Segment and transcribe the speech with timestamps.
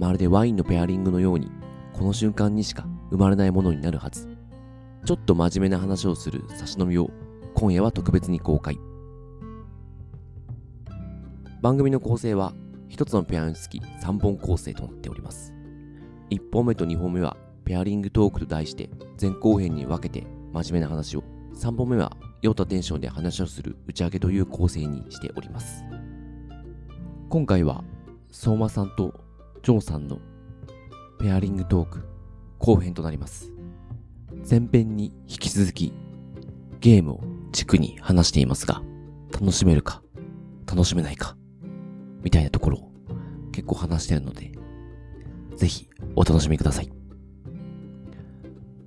[0.00, 1.50] まるでワインのペアリングのように
[1.92, 4.34] この瞬間にしか生まれないものになるはず。
[5.04, 7.10] ちょっと真面目な話をする差し飲みを
[7.54, 8.78] 今夜は特別に公開。
[11.60, 12.54] 番組の構成は
[12.88, 15.52] 一つのペアにつき3本構成となっております。
[16.30, 18.88] 1本目と2本目はペアリングトークと題して
[19.20, 25.84] 前後編に分けて真面目な話を、3本目は酔ったテンションで話をする打ち上げという構成にしております。
[27.28, 27.84] 今回は
[28.30, 29.28] 相馬さんと
[29.62, 30.18] ジョーさんの
[31.18, 32.08] ペアリングトーク
[32.58, 33.52] 後編となります。
[34.48, 35.92] 前編に引き続き
[36.80, 37.20] ゲームを
[37.52, 38.82] 軸に話していますが、
[39.32, 40.02] 楽しめるか、
[40.66, 41.36] 楽しめないか、
[42.22, 42.90] みたいなところを
[43.52, 44.52] 結構話してるので、
[45.56, 46.90] ぜひお楽しみください。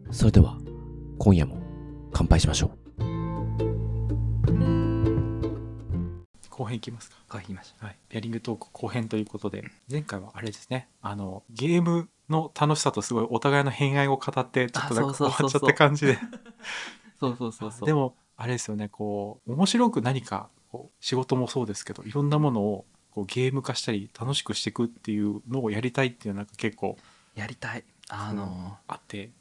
[0.09, 0.57] それでは、
[1.19, 1.57] 今夜も
[2.11, 2.82] 乾杯しましょう。
[6.63, 7.17] 後編いきますか。
[7.33, 7.85] 書きました。
[7.85, 7.97] はい。
[8.07, 16.17] ペアリングトーク後編ということで、前回はあれですね、あの、ゲームの楽しさとすごいお互いの偏愛を語って、ちょっとなんか終わっちゃった感じで。
[17.19, 17.85] そうそうそうそう。
[17.85, 26.97] でも、あれですよね、こう、面白く何か、こう、仕事もそうですけど、いろんなものを、こう、ゲーム化したり、楽しくしていくっていうのをやりたいっていうのが結構
[27.35, 27.83] やりたい。
[28.07, 29.31] あのあって、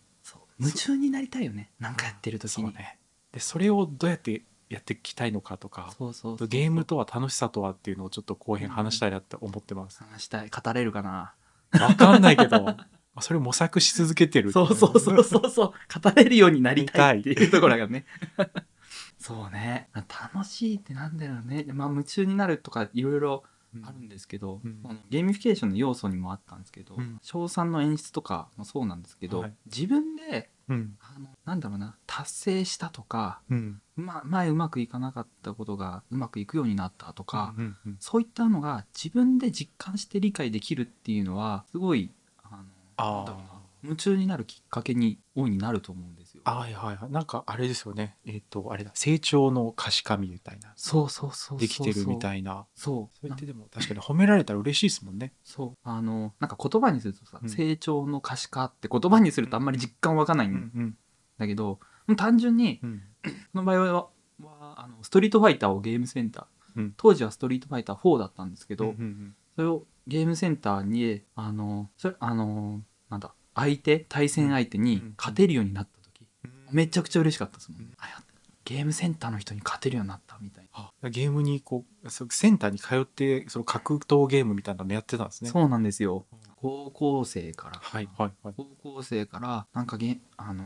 [0.59, 1.71] 夢中になりたいよね。
[1.79, 2.49] なんかやってる時に。
[2.49, 2.99] そうね。
[3.33, 4.43] で、それをどうやって
[4.73, 10.03] やっていきたいのかとか、そうそうそうゲームとは楽しさとはっていうのをちょっと後編話したいなって思ってます。
[10.03, 10.49] 話したい。
[10.49, 11.35] 語れるかな？
[11.79, 12.77] わかんないけど、 ま
[13.17, 14.51] あそれを模索し続けてる。
[14.51, 15.73] そうそうそうそうそう。
[16.03, 18.07] 語れるようになりたいっていうところがね。
[19.19, 19.89] そうね。
[19.95, 21.67] 楽しいってなんだろうね。
[21.73, 23.45] まあ夢中になるとかいろいろ
[23.75, 23.87] うん。
[23.87, 30.97] あるんですけど、うんあのゲーミフィケーションの要素にもあったんですけど、うん賞賛の演出とかもそうなんですけど、はい自分でうん。
[31.01, 33.81] あのなんだろうな達成したとか、うん。
[33.97, 42.11] ま、前うまくいかなかったことがうまくいくようになったとか、うんうんそういったのが自分で実感して理解できるっていうのはすごい
[42.43, 42.63] あの
[42.97, 43.52] あなんだろうな
[43.83, 46.43] 夢中になるきっかけに大いになると思うんですよ。
[46.45, 46.55] あ。
[46.55, 47.11] はいはいはい。
[47.11, 48.17] なんかあれですよね。
[48.25, 48.91] えっ、と、あれだ。
[48.95, 50.73] 成長の可視化みたいな。
[50.77, 52.67] そうそうそうできてるみたいいな。
[52.75, 55.33] そうそれってでも確かに褒められたら嬉しいですもんね。
[55.43, 60.97] そうあのなんか言葉にするとさ、うん成長の可視化って言葉にするとあんまり実感湧かないうんん
[61.39, 63.03] だけど、もう単純にうん。
[63.25, 64.09] この場合は
[64.43, 75.15] はあのストリートファイターをゲームセンター、うん当時はストリートファイター4だったんですけど、うんうんそれをゲームセンターにあのそれあのなんだ相手対戦相手にうん。
[75.17, 76.51] 勝てるようになった時、うん。
[76.71, 77.93] めちゃくちゃ嬉しかったですもん、うん。
[77.99, 78.23] あや
[78.65, 85.51] ゲームセンターの人に勝てるようになったみたいな、あゲームにこうセンターに通ってその格闘ゲームみたいなのやってたんですね。
[85.51, 86.27] そうなんですよ。
[86.57, 87.81] 高校生から。
[87.83, 88.55] はいはいはい。
[88.57, 90.65] 高校生からなんかゲあの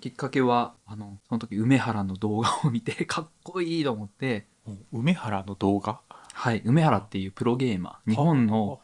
[0.00, 4.46] きっかけはあのその時梅原の動画を見て かっこいいと思って。
[4.92, 6.00] 梅原の動画？
[6.34, 6.60] はい。
[6.66, 8.10] 梅原っていうプロゲーマー。
[8.10, 8.78] 日本の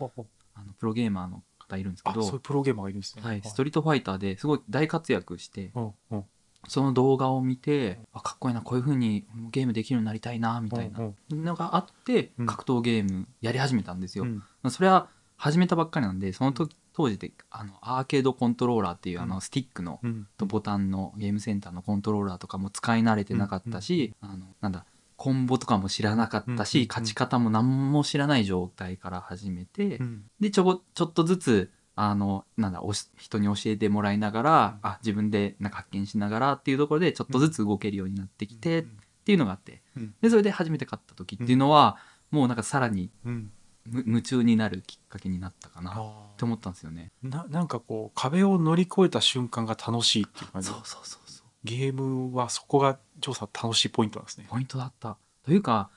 [0.54, 3.22] あのプロゲーマーの方いるんですけあそういうどプロゲーマーがいるんですね。
[3.22, 6.24] はい、ストリートファイターですごい大活躍してうんうん。
[6.66, 12.46] その動画を見てあかっこいいなこういう風にゲームできるようになりたいなみたいなうんのがあってうん。
[12.46, 14.70] 格闘ゲームやり始めたんですよ、うん。
[14.70, 19.28] それは始めたばっかりなんでその時当時であのアーケードコントローラーっていうあうん。
[19.28, 20.26] のスティックのうん。
[20.38, 24.86] とボタンのゲームセンターのコントローラーとかも使い慣れてなかったし、あのなんだ
[25.24, 30.24] コンボとかも知らなかったし、勝ち方も何も知らない状態から始めて、うん。
[30.38, 32.82] でちょこちょっとずつあのなんだ
[33.16, 38.84] 人に教えてもらいながら、あ自分でなんか発見しながらっていうところでちょっとずつ動けるようになってきて、っ
[39.24, 39.80] ていうのがあって。
[39.96, 40.14] うん。
[40.20, 41.96] でそれで初めて買った時っていうのは、
[42.30, 43.10] もうなんかさらに
[43.86, 47.12] 夢中になるきっかけになったかなっあて思ったんですよね。
[47.24, 50.68] ーななんかこう壁を乗り越えた瞬間が楽しいっていう感じ。
[50.68, 51.23] そうそうそう
[51.64, 54.46] ゲームはそこが調査楽しいポイントなんですね。
[54.48, 55.16] ポイントだった。
[55.44, 55.90] というか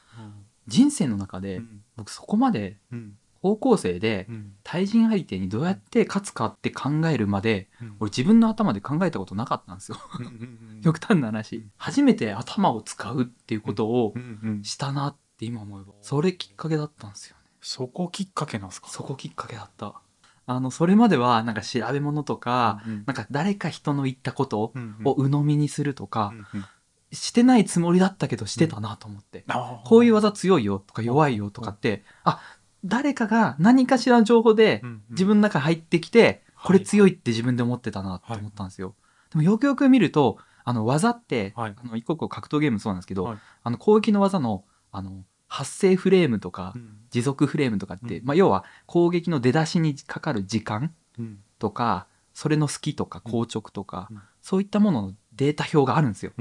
[0.67, 1.81] 人生の中で、うん。
[1.95, 3.17] 僕そこまでうん。
[3.43, 4.53] 高校生でうん。
[4.63, 7.95] 対人相手にどうやって勝つかって考えるまでうん。
[7.99, 9.97] 俺自分の頭で考えたことなかったんですよ。
[10.19, 10.35] うんうんう
[10.79, 11.65] ん 極端な話。
[11.77, 17.43] 初めて頭を使うっていうことをうんうんしたなって今思えばそれきっかけだったんですよね。
[17.61, 18.87] そこきっかけなんですか？
[18.89, 20.01] そこきっかけだった
[20.47, 26.65] あのそれまではなんか調べ物とかうんなんか誰か人の言ったことうんを鵜呑みにするとかうんうん。
[27.11, 29.45] してないつもりだったけどしてたなと思って。
[29.47, 29.87] あー。
[29.87, 32.41] こういう技強いよとか弱いよとかって、あ
[32.83, 35.01] 誰かが何かしらの情報でうんうん。
[35.11, 36.67] 自分の中に入ってきて、はい。
[36.67, 38.95] これ強いって自分で思ってたなって思ったんですよ。
[39.31, 41.75] でもよくよく見ると、あの技って、はい。
[41.81, 43.37] あの一個一個格闘ゲームそうなんですけど、はい。
[43.63, 46.97] あの攻撃の技のあの発生フレームとか、うん。
[47.09, 48.25] 持続フレームとかって、うん。
[48.25, 51.39] まあ、要は攻撃の出だしにかかる時間うん。
[51.59, 54.21] とかそれの好きとか硬直とか、うん。
[54.41, 56.31] そういったもののデータ表があるんですよ。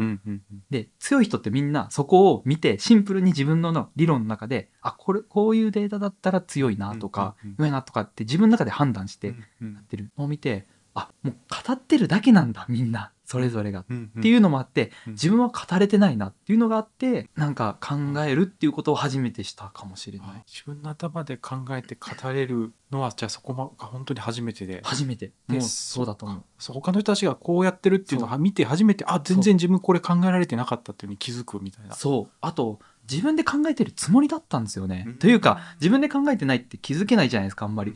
[0.70, 7.56] で強い人ってみんなそこを見てシンプルに自分の理論の中であこれこういうデータだったら強いなとか、うんうんうん。
[7.58, 9.34] 弱いなとかって自分の中で判断してや
[9.80, 10.66] ってるのを見て
[10.96, 11.34] あもう
[11.66, 13.84] 語ってるだけなんだみんなそれぞれが。
[13.90, 15.12] うんっていうのもあってうん。
[15.12, 20.28] 自分は語れてないなっていうのがあってなんか考えるっていうことを初めてしたかもしれない。
[20.28, 20.44] はい。
[20.46, 24.80] 自分の頭で考えて語れるのはじゃあそこまが本当に初めてで。
[24.84, 25.32] 初めて。
[25.48, 26.42] でもうそうだと思う。
[26.58, 31.94] そう他の人たちがこうやってるっていうのを見て初めてあ全然自分これ考えられてなかったっていうのに気づくみたいな。
[31.94, 32.34] そう。
[32.40, 32.78] あと
[33.10, 35.04] 自分で考えてるつもりだったんですよね。
[35.04, 35.14] うん。
[35.14, 37.94] というか自分で考えてないって気づけないじゃないですかあんまり。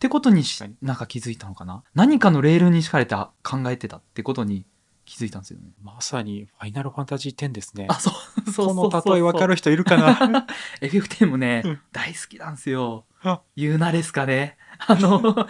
[0.00, 1.84] ってことにしなんか気づいたのかな？
[1.94, 3.30] 何かのレールに敷かれて考
[3.66, 4.64] えてたってことに
[5.04, 5.72] 気づいたんですよね。
[5.82, 7.86] まさにファイナルファンタジー10ですね。
[7.90, 10.46] あそうそうこそうそうの例え分かる人いるかな？
[10.80, 11.80] FF10 もね、うん。
[11.92, 13.04] 大好きなんですよ。
[13.22, 13.42] あ。
[13.56, 14.56] ユーナレスカね。
[14.86, 15.46] あの、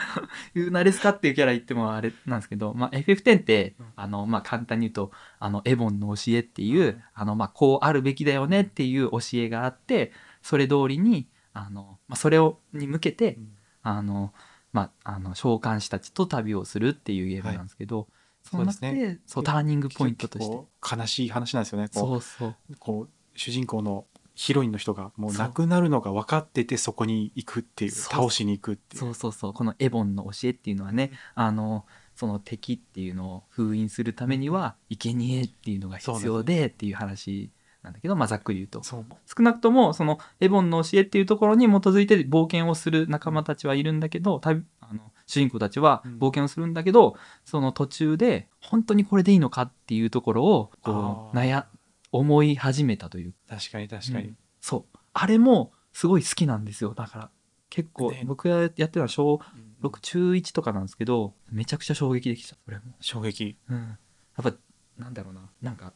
[0.55, 10.11] ユーナレスカっていうキャラ言ってもあれなんですけど、まあ、FF10 ってうん、あの、まあ、簡単に言うと、あの、エボンの教えっていう、うんあの、まあ、こうあるべきだよねっていう教えがあって、
[10.43, 13.39] それ通りに、あの、まあ、それを、に向けて、
[13.83, 14.33] あの、
[14.73, 18.09] まあ、あの、召喚師たちと旅をするっていうゲームなんですけど、
[18.43, 20.97] その中そうで、そう、ターニングポイントとして。
[20.97, 21.89] 悲しい話なんですよね。
[21.89, 22.55] こそうそう。
[22.71, 29.01] うこう主人公のヒロインの人がもう亡くなるのが分かっててそこに行くっていう倒しに行くっていう。
[29.01, 29.53] そうそうそう。
[29.53, 31.85] このエボンの教えっていうのはねあの
[32.15, 37.51] その敵っていうのを封印するためには生贄っていうのが必要でっていう話
[37.83, 38.83] なんだけど、まあ、ざっくり言うと。
[38.83, 39.05] 少
[39.43, 46.19] なくともそのエボンの教えっていうところに基づいて冒険をする仲間たちはいるんだけど旅あの主人公たちはうん。
[46.19, 51.65] 冒険をするんだけど、その途中で本当にこれでいいのかっていうところをこう悩
[52.13, 53.35] 思い始めたという。
[53.49, 54.37] 確かに確かに、うん。
[54.61, 54.99] そう。
[55.13, 56.95] あれもすごい好きなんですよ。
[56.95, 57.31] だから
[57.71, 58.25] 結構ね。
[58.27, 59.71] 僕がやってるのは小うん。
[59.83, 63.97] 6中1とかなんですけどめちゃくちゃ衝撃できたこれも、衝撃、うん、や
[64.43, 64.53] っぱ
[64.99, 65.49] なんだろうな。
[65.63, 65.95] なんか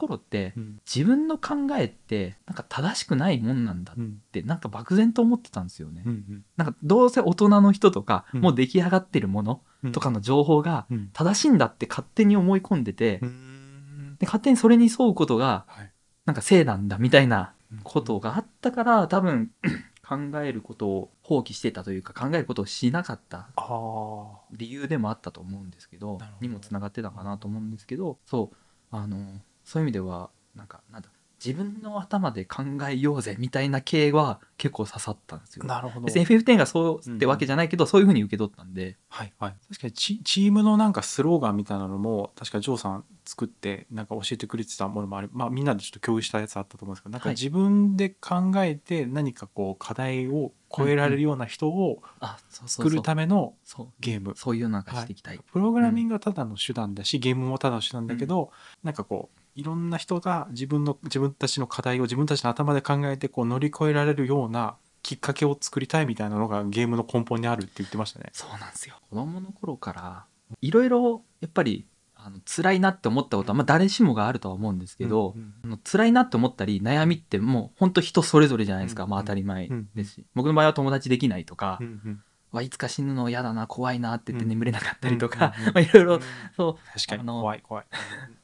[0.00, 0.80] 頃ってうん。
[0.92, 4.20] 自分の考えってなんか正しくないもんなんだっうん。
[4.32, 8.40] てなんか漠然と思ってたんですよね、うんなんかどうせ大人の人とか、うん。
[8.40, 9.92] もう出来上がってるものうん。
[9.92, 11.10] とかの情報がうん。
[11.12, 14.16] 正しいんだって勝手に思い込んでて、うん。
[14.18, 15.92] で勝手にそれに沿うことがはい。
[16.26, 19.50] なんか正なんだみたいなことがあったから多分
[20.06, 23.48] 考えることを放棄してたというか考えることをしなかった
[24.52, 26.18] 理由でもあったと思うんですけど。
[26.40, 28.56] にもつながってたかなと思うんですけどそう。
[28.90, 29.40] あの
[29.70, 31.08] そういう意味ではなんかなんだ
[31.44, 35.64] 自分の頭で考えようぜみたいな系は結構刺さったんですよ。
[35.64, 36.06] なるほど。
[36.06, 38.98] 別に FF10 がそうってわけじゃないけど、そういうふうに受け取ったんで。
[39.08, 39.54] はいはい。
[39.70, 52.02] 確かにチチームのなんかスローガンみたいなのも確かジョーさん作ってなんか教えてくれてたものもあるまあみんなでちょっと共有したやつあったと思うんですけどなんかはい自分で考えて何かこう課題を超えられるような人を
[52.66, 53.54] 作るための
[53.98, 54.34] ゲーム。
[54.36, 58.52] そういうなんかしていきたい、プログラミングはただの手段だし、ゲームもただの手段だけど、
[58.84, 68.30] なんかこういろんな人が自分の自分たちの課題を自分たちの頭で考えてこう乗り越えられるようなきっかけを作りたいみたいなのがゲームの根本にあるって言ってましたね。
[68.32, 68.96] そうなんですよ。
[69.10, 70.24] 子供の頃から
[70.60, 79.10] いろいろやっぱりあの辛いなって思ったことは、まあ、誰しもがあるとは思うんですけど、うんあの辛いなって思ったり悩みってもう本当人それぞれじゃないですか、うん。
[79.10, 79.88] まあ当たり前うん。
[79.94, 82.22] ですし、僕の場合は友達できないとか、うんうん。
[82.52, 84.50] わいつか死ぬの嫌だな怖いなって言ってうん。
[84.50, 86.20] 眠れなかったりとか、 いろいろうん。
[86.56, 87.86] そう確かにあの怖い怖い。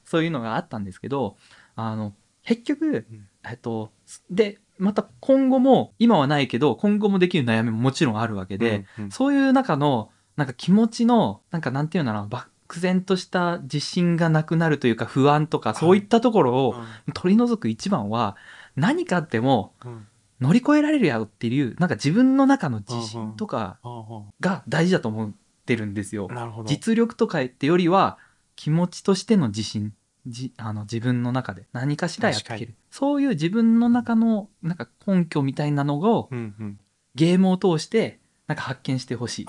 [0.07, 1.37] そういうのがあったんですけど
[1.75, 3.29] あの結局、うん。
[3.45, 3.93] えっと
[4.31, 9.11] でまた今後も今はないけど今後もできる悩みももちろんあるわけで、うんうん。
[9.11, 15.79] そういう中のなんか気持ちのなんかなんていうのかな漠然とした自信がなくなるというか不安とかはい。
[15.79, 16.75] そういったところを
[17.15, 18.37] 取り除く一番は
[18.75, 20.07] 何かあってもうん。
[20.41, 23.79] 乗り越えられるやろっていうなんか自分の中の自信とか
[24.41, 25.33] が大事だと思っ
[25.65, 26.29] てるんですよ。
[26.67, 28.19] 実力とかってよりは
[28.57, 29.95] 気持ちとしての自信。
[30.27, 31.69] じあの自分の中で。
[31.73, 36.81] 何かしらやっていけ確るそういう自分の中のなんか根拠みたいなのをうんうん、
[37.15, 39.47] ゲームを通してなんか発見してほしい。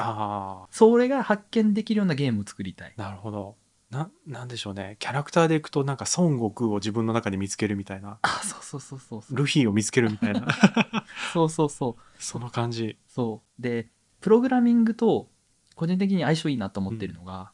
[0.72, 2.94] それが発見できるようなゲームを作りたい。
[2.98, 3.56] なるほど。
[3.90, 4.98] ななんでしょうね。
[5.00, 8.20] キャラクターでいくとなんか孫悟空を自分の中で見つけるみたいな。
[8.22, 9.38] あそうそうそうそうそう。
[9.38, 10.48] ルフィを見つけるみたいな。
[11.34, 12.22] そうそうそう。
[12.22, 12.98] その感じ。
[13.08, 13.62] そう。
[13.62, 13.88] で
[14.20, 15.30] プログラミングと
[15.76, 17.52] 個人的に相性いいなと思ってるのが、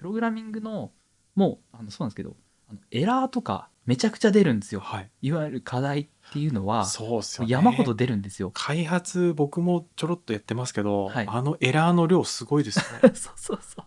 [0.00, 0.92] プログラミングの
[1.34, 2.34] もうあのそうなんですけど
[2.70, 4.80] あのエラーとかめちゃくちゃ出るんですよ。
[4.80, 5.10] はい。
[5.20, 7.52] いわゆる課題っていうのはそうっすよね。
[7.52, 8.50] 山ほど出るんですよ。
[8.54, 11.26] 開発僕もちょろっとやってますけど、はい。
[11.28, 13.12] あのエラーの量すごいですよね。
[13.16, 13.82] そうそうそ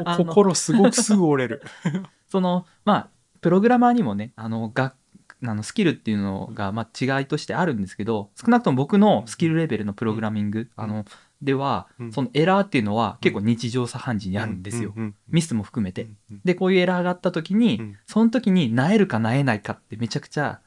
[0.00, 0.16] う。
[0.16, 1.62] 心すごくすぐ折れる。
[2.28, 3.08] そのまあ
[3.40, 4.94] プログラマーにもねあのが
[5.42, 11.04] あのスキルっていうのが、まあ、違いとしてあるんですけど少なくとも僕のスキルレベルのプログラミング、あの
[11.44, 12.12] では、うん。
[12.12, 14.94] そのエラーっていうのは結構日常茶飯事にあるんですよ、
[15.28, 16.04] ミスも含めて。
[16.30, 17.98] うんでこういうエラーがあった時に、うん。
[18.06, 20.60] その時になえるかなえないかってめちゃくちゃ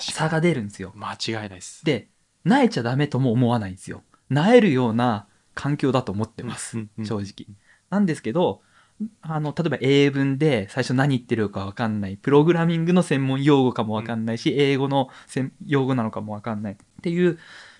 [0.00, 0.92] 差が出るんですよ。
[0.94, 1.84] に間違いないです。
[1.84, 2.08] で
[2.44, 4.02] なえちゃダメとも思わないんですよ。
[4.30, 7.46] なえるような環境だと思ってます、正直。
[7.90, 8.62] なんですけど
[9.22, 12.16] あの例えば英文で最初何言ってるか分かんない。
[12.16, 17.38] プログラミングの専門用語かも分かんないし、英語の専用語なのかも分かんないっていう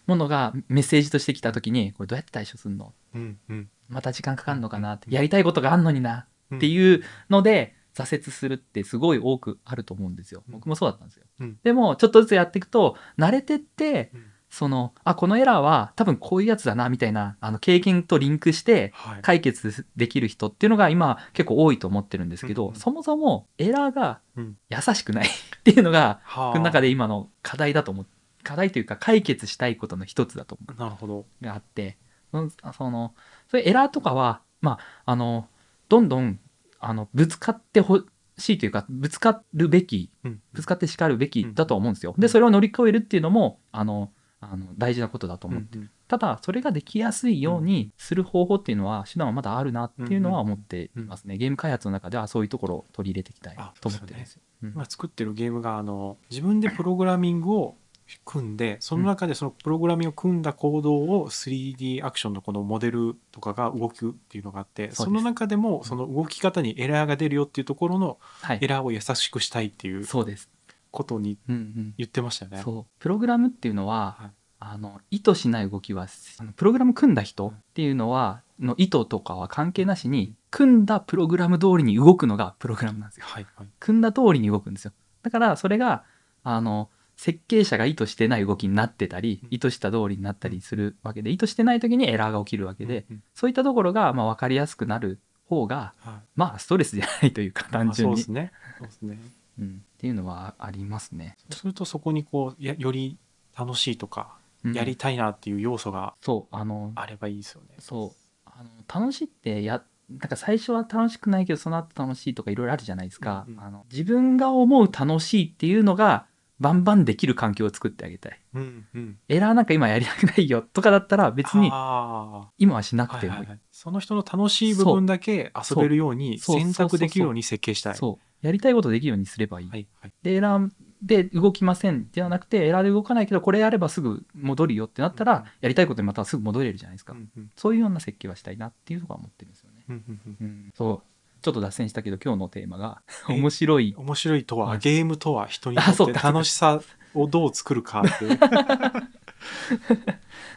[0.09, 2.93] ものがメッセージとしてきた時にこれどうやって対処するの？
[3.15, 3.69] うんうん。
[3.89, 10.43] また時間かかるのかなってうんやりたいことがあんのになっていうので挫折するってすごい多くあると思うんですよ。
[10.49, 10.55] うん。
[10.55, 11.59] 僕もそうだったんですよ、うん。
[11.63, 14.25] でもちょっとずつやっていくと慣れてってうん。
[14.51, 19.21] そのあこのエラーは多分こういうやつだなみたいなあの経験とリンクしてはい。
[19.21, 24.57] 解決できる人っていうのが今結構多いと思ってるんですけど、うんそもそもエラーがうん。
[24.71, 26.47] 優しくない っていうのがはあ。
[26.47, 28.07] 僕の中で今の課題だと思う
[28.49, 30.81] 課題というか解決したいことの一つだと思う。
[30.81, 31.27] なるほど。
[31.43, 31.99] があって。
[32.31, 33.15] そのその
[33.51, 35.49] そういうエラーとかはまああの
[35.91, 36.41] どんどん
[36.81, 38.01] あのぶつかってほ
[38.39, 40.41] しいというかぶつかるべきうん。
[40.55, 42.15] ぶつかって叱るべきだとは思うんですよ。
[42.17, 45.69] でそれを乗り越えるっていうのもあのあの大事なことだと思う。
[45.71, 45.91] うん。
[46.07, 51.37] ただそれができやすいようにする方法っていうのは手段はまだあるなっていうのは思っていますね。
[51.37, 54.43] ゲーム開発の中ではそういうところを取り入れていきたいあと思ってるんですよ。
[54.89, 57.77] 作ってるゲームがあの自分でプログラミングを
[58.25, 68.59] 組んでその中でそのプログラミングを組んだコードを 3D アクションのこのモデルとかが動くっていうのがあってその中でもその動き方にエラーが出るよっていうところのはい。
[68.61, 70.51] エラーを優しくしたいっていうそうです。
[70.91, 71.95] ことにうんうん。
[71.99, 72.63] 言ってましたよね。
[72.63, 72.87] そう。
[72.99, 74.31] プログラムっていうのは、はい。
[74.61, 83.27] あの意図しない動きはあのプログラム組んだ人っていうのはの意図とかは関係なしに組んだプログラム通りに動くのがプログラムなんですよ。
[83.29, 83.69] はいはい。
[83.79, 84.93] 組んだ通りに動くんですよ。
[85.23, 86.03] だからそれが
[86.43, 89.49] あの設計者が意図してない動きになってたりうん。
[89.51, 96.15] 意図した通りになったりするわけで意図してない時にエラーが起きるわけで、そういったところがまあ分かりやすくなる方がはい。
[96.37, 98.15] まあストレスじゃないというか単純に。
[98.15, 98.53] うですね。
[98.79, 99.19] そうですね。
[99.59, 101.37] うん、っていうのはありますね。
[101.51, 103.19] そうするとそこにこうやより
[103.59, 104.73] 楽しいとかうん。
[104.73, 107.75] やりたいなっていう要素がそうあのあればいいですよね。
[107.81, 108.41] そう。
[108.47, 113.61] あの楽しいってやなんか最初は楽しくないけどその後楽しいとかいろいろあるじゃないですか、うんうん。
[113.61, 116.27] あの自分が思う楽しいっていうのが
[116.61, 118.41] バンバンできる環境を作ってあげたい。
[118.55, 119.19] うんうん。
[119.29, 123.39] エラーなんか今やりたくないよとかだったら別にあ今はしなくてもいい。
[123.39, 127.95] はいはいその人の楽しい部分だけ遊べるように選択できるように設計したい。
[127.95, 130.13] そうやりたいことできるようにすればいい、はいはい。
[130.23, 137.51] でエラーで動きませんではなくてエラーで動かないけどこれやればすぐ戻るよってなったら、うんやりたいことにまたすぐ戻れるじゃないですか、うんうん。
[137.55, 140.47] そういうような設計はしたいなっていうところは思ってるんですよね、うんうんうん。
[140.47, 141.03] うん、そう
[141.41, 143.95] ちょっと脱線したけど今日のテーマがえ面白い。
[143.97, 144.79] 面白いとは、はい。
[144.79, 146.13] ゲームとは人にあそうか。
[146.15, 146.81] とって楽しさ
[147.15, 148.39] をどう作るかっていう。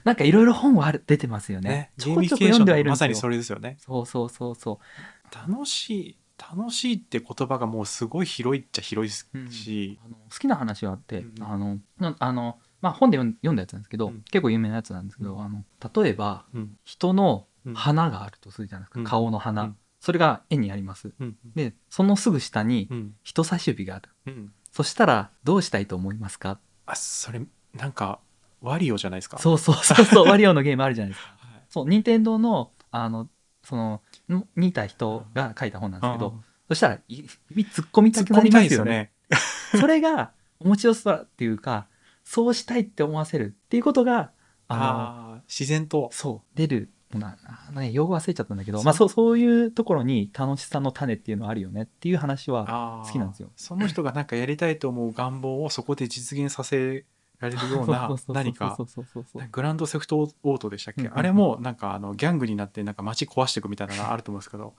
[0.03, 1.69] なんかいろいろ本はある出てますよね。
[1.69, 1.91] ね。
[1.97, 3.77] ちょこちょこ読んミフィケーションではいるんまさにそれですよね。
[3.79, 5.49] そうそうそうそう。
[5.51, 11.43] 楽しい楽しいって言葉がもうすごい広いっちゃ広いし、あの好きな話があって、うん。
[11.43, 14.23] あのなあのまあ本で読ん読んだやつなんですけど、うん。
[14.31, 15.41] 結構有名なやつなんですけど、うん。
[15.43, 15.63] あの
[16.03, 16.77] 例えばうん。
[16.83, 17.73] 人のうん。
[17.75, 19.05] 花があるとするじゃないですか、うん。
[19.05, 21.13] 顔の花、うんそれが絵にあります。
[21.19, 21.37] うん。
[21.55, 23.15] でそのすぐ下にうん。
[23.23, 24.09] 人差し指がある。
[24.25, 24.51] うん。
[24.71, 26.59] そしたらどうしたいと思いますか？
[26.85, 27.41] あそれ
[27.73, 28.19] なんか
[28.61, 29.37] ワリオじゃないですか？
[29.37, 31.29] そうそうそうそう ワリオのゲームあるじゃないですか。
[31.39, 31.61] はい。
[31.69, 33.29] そう任天堂のあの
[33.63, 37.01] そのん似た人が書いた本なんですけど、そしたらい
[37.51, 39.11] 指突っ込みたくな込みたいですよりますよね。
[39.75, 41.87] ねそれが面白さっていうか
[42.23, 44.31] そうしたいって思わせるっていうことが
[44.67, 46.09] あの自然と。
[46.11, 53.49] そう出るなあのね用語忘れちゃったんだけどまあそうそういうところに楽しさの種っていうのはあるよねっていう話は好きなんですよ。
[53.55, 57.05] その人がなんかやりたいと思う願望をそこで実現させ
[57.39, 58.77] られるような何か。
[59.51, 61.13] グランドセフトオートでしたっけ、うんうん。
[61.13, 64.73] うんあれもなんかあのギャングになってなんか街壊していくみたいなのがあると思うんですけど。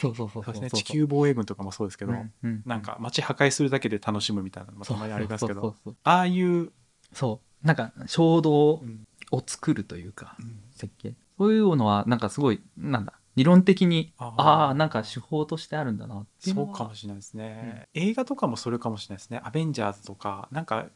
[0.00, 0.70] そうそうそうそうですね。
[0.70, 2.62] 地球防衛軍とかもそうですけど、うんうん。
[2.66, 5.60] なんか街破壊するだけで楽しむみたいなのもたまにありますけど。
[5.60, 6.70] そうそうそうああいう、
[7.12, 7.66] そう。
[7.66, 9.04] なんか衝動うん。
[9.30, 10.36] を作るというか
[10.72, 14.70] 設計そういうのはなんかすごいなんだ理論的にあー。
[14.70, 20.86] あなんか手法としてあるんだなっていうそうかもしれないですね、映画とかもそれかもしれないですね「アベンジャーズ」とかなんか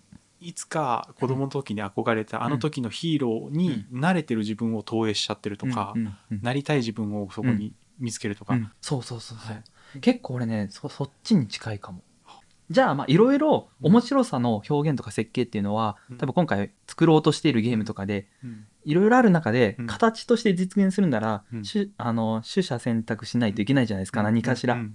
[0.40, 6.02] いつか子供の時に憧れたあの時のヒーローに慣れてる自分を投影しちゃってるとか、うん。
[6.02, 6.16] うん。
[6.32, 6.42] うん。
[6.42, 8.70] なりたい自分をそこに見つけるとか、うん。
[8.80, 9.64] そうそうそうそう、はい
[10.00, 12.02] 結構俺ねそそっちに近いかも
[12.70, 16.18] じゃあまあいろいろ面白さの表現とか設計っていうのは、うん。
[16.18, 18.66] 多分今回作ろうとしているゲームとかでうん。
[18.84, 19.86] いろいろある中でうん。
[19.86, 21.44] 形として実現するなら、
[21.98, 24.74] あの取捨選択しないといけないじゃないですか、何かしら。
[24.74, 24.94] うん。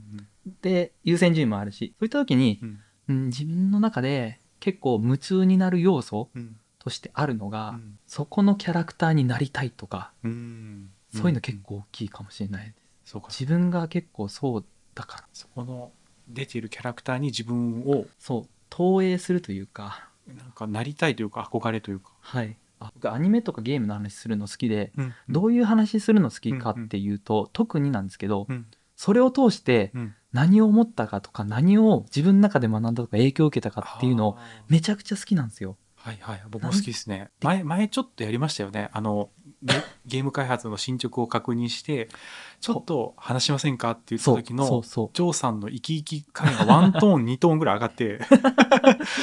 [0.61, 2.79] で優先順位もあるしそういった時に、うん。
[3.09, 6.57] うん自分の中で結構夢中になる要素うん。
[6.79, 7.99] としてあるのが、うん。
[8.07, 10.89] そこのキャラクターになりたいとか、うん。
[11.13, 12.67] そういうの結構大きいかもしれない。
[12.67, 12.73] で
[13.05, 13.17] す。
[13.29, 15.23] 自分が結構そうだから。
[15.33, 15.91] そこの
[16.27, 20.07] 出ているキャラクターに自分をそう投影するというか。
[20.27, 22.57] なんかなりたいというか憧れというか、はい。
[22.79, 25.13] あ僕アニメとかゲームの話するの好きで、うん。
[25.29, 28.65] どういう話するの好きかっていうと、特になんですけど、うん。
[28.95, 30.15] それを通してうん。
[30.33, 35.77] 何を思ったかとか何を自分の中で学んだとか影響を受けたかっていうのをめちゃくちゃ好きなんですよ。
[35.95, 36.43] はいはい。
[36.49, 37.29] 僕も好きですね。
[37.41, 38.89] 前前ちょっとやりましたよね。
[38.91, 39.29] あの
[39.63, 39.73] ゲ
[40.05, 42.09] ゲーム開発の進捗を確認して
[42.61, 48.47] ちょっと話しませんかって言った時のそうそうジョーさんの生き生き感がワントーン 2トーンぐらい上がってそうこ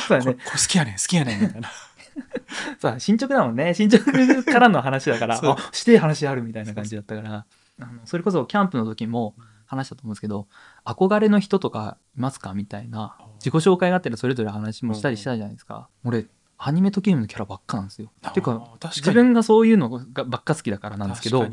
[0.09, 0.25] だね。
[0.25, 1.71] れこれ好きやねん好きやねんみたいな。
[2.79, 3.75] さあ進捗だもんね。
[3.75, 5.41] 進捗からの話だから
[5.73, 7.47] してえ話あるみたいな感じだったから。
[7.81, 9.35] あのそれこそキャンプの時も
[9.67, 10.47] 話したと思うんですけど
[10.85, 16.27] 憧れの人とかいますかみたいな自己紹介があってらそれぞれ話もしたりしたじゃないですか、俺
[16.67, 18.11] アニメとゲームのキャラばっかなんですよ。
[18.33, 21.51] ていうか自分がそういうのがばっか好きだからなんですけどあの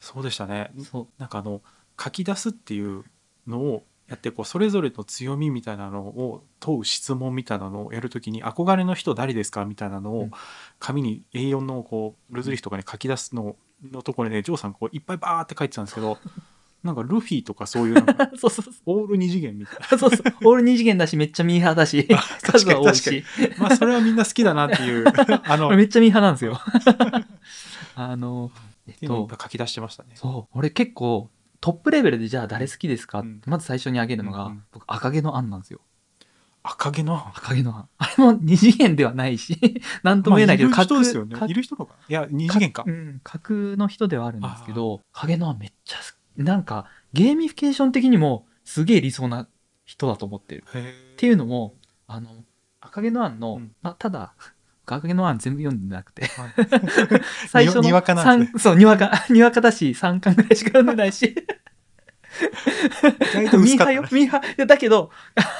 [0.00, 0.70] そうでしたね。
[0.90, 1.06] そう。
[1.18, 1.62] なんかあの
[1.98, 3.04] 書き出すっていう
[3.46, 10.30] のをやってこうそれぞれの強みみたいなのを問う質問みたいなのをやるときに憧れの人誰ですかみたいなのをうん。
[10.78, 16.18] 紙に A4 のこうルーズリーフとかに書き出すののところで、ジョーさんこういっぱいバーって書いてたんですけど
[16.82, 20.20] なんかルフィとかそういうなんか そうそうそうオール二次元みたいそうそう。
[20.44, 23.24] オール二次元だし、めっちゃミーハーだし、 あ数は多い確し。
[23.58, 25.04] なまあそれはみんな好きだなっていう
[25.44, 26.58] あの俺めっちゃミーハーなんですよ。
[27.94, 28.50] あの、
[28.86, 30.10] えっと書き出してましたね。
[30.14, 35.80] そう、俺結構、トップレベルでじゃあ誰好きですか、うんまず最初に挙げるのが、うんうん僕、赤毛のアンなんですよ。
[36.62, 37.88] 赤毛の赤毛のアン。
[37.98, 41.46] あれも二次元ではないし、なんとも言えないけど、まあいる人ですよね架。
[41.46, 42.90] いる人のかいや二次元かう。
[42.90, 46.06] ん、架空の人ではあるんですけど、赤毛のアンめっちゃ好き、
[46.42, 49.48] なんか、ゲーミフィケーション的にも、すげえ理想な
[49.84, 50.64] 人だと思ってる。
[50.74, 50.78] へ
[51.14, 51.74] っていうのも
[52.06, 52.30] あの
[52.80, 53.72] 赤毛のアンの、うん。
[53.82, 54.34] まあ、ただ
[54.86, 56.26] 赤毛のアン全部読んでなくて。
[56.26, 56.50] はい。
[57.48, 61.34] 最初のにわかなんです三そうにわかにわかだし3巻ぐらいしか読んでないし。
[63.58, 64.38] ミーハよミーハ。
[64.38, 65.10] ーいやだけど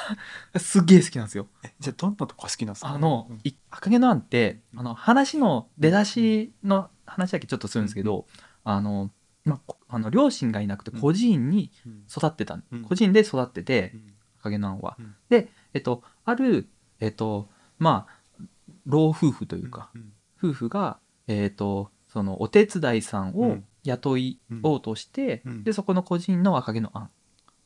[0.56, 1.48] すっげえ好きなんですよ。
[1.80, 2.90] じゃあどんなとこが好きなんですか？
[2.90, 3.40] あの、うん。
[3.42, 8.26] い赤毛のアンってあの話の出だしの話だけちょっとするんですけど、
[8.62, 9.10] あの
[9.44, 12.04] まあこあの両親がいなくて孤児院にうん。
[12.08, 12.82] 育ってた、うん。
[12.82, 14.14] 孤児院で育ってて、うん。
[14.42, 14.96] 影の案は。
[14.98, 15.14] うん。
[15.28, 16.68] で、えっと、ある、
[17.00, 17.48] えっと、
[17.78, 18.44] まあ、
[18.86, 20.12] 老夫婦というか、うん。
[20.42, 23.64] 夫婦が、えっと、そのお手伝いさんをうん。
[23.82, 25.64] 雇いおうとして、うん。
[25.64, 27.10] で、そこの個人の赤毛の案、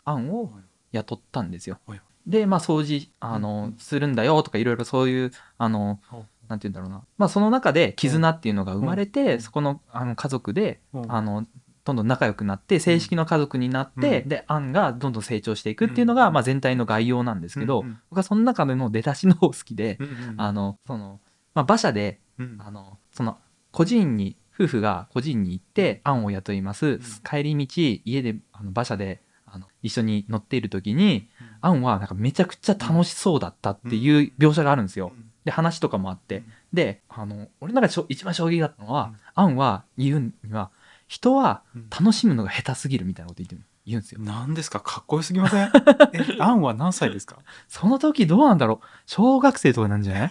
[0.04, 0.52] 案をはい。
[0.92, 1.80] 雇ったんですよ。
[1.88, 2.00] はい。
[2.24, 3.78] で、まあ、掃除、あの、うん。
[3.78, 6.00] するんだよとか、いろいろそういう、あの、
[6.48, 7.04] なんて言うんだろうな。
[7.18, 9.40] まあ、その中で絆っていうのが生まれて、うん。
[9.40, 11.00] そこのあの家族で、う。
[11.00, 11.46] んあの、
[11.84, 14.28] どんどん仲良くなって、正式の家族になって、うん。
[14.28, 16.32] で、アンがどんどん成長していくっていうのが、うん。
[16.32, 17.98] まあ、全体の概要なんですけど、うんうん。
[18.10, 21.20] 僕はその中での出だしの方好きで、うんうんあの、その、
[21.54, 22.56] まあ、馬車で、うん。
[22.58, 23.38] あの、その、
[23.70, 27.00] 個人に、夫婦が個人に行って、アンを雇います。
[27.28, 31.28] 帰り道、家で、あの馬車で、あの、一緒に乗っている時に、
[31.60, 35.12] アンはなんかめちゃくちゃ楽しそうだったっていう描写があるんですよ。
[35.44, 36.44] で、話とかもあって。
[36.72, 39.44] で、あの、俺の中で一番衝撃だったのは、うん。
[39.44, 40.70] アンは言うには、
[41.06, 44.20] 人はうん楽しむのが下手すぎるみたいなこと言ってる言うんですよ。
[44.22, 44.80] 何ですか？
[44.80, 45.70] かっこよすぎません？
[46.14, 47.38] えアンは何歳ですか？
[47.68, 48.86] その時どうなんだろう？
[49.06, 50.26] 小学生とかなんじゃな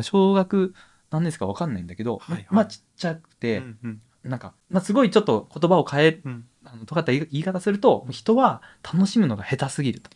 [0.00, 0.02] い？
[0.02, 0.74] 小学
[1.10, 2.46] 何ですか分かんないんだけど、はいはい。
[2.50, 4.02] まあちっちゃくて、うんうん。
[4.24, 6.44] なんか、まあ、すごいちょっと言葉を変え、うん。
[6.64, 10.10] あの尖った言い方すると、人は楽しむのが下手すぎると。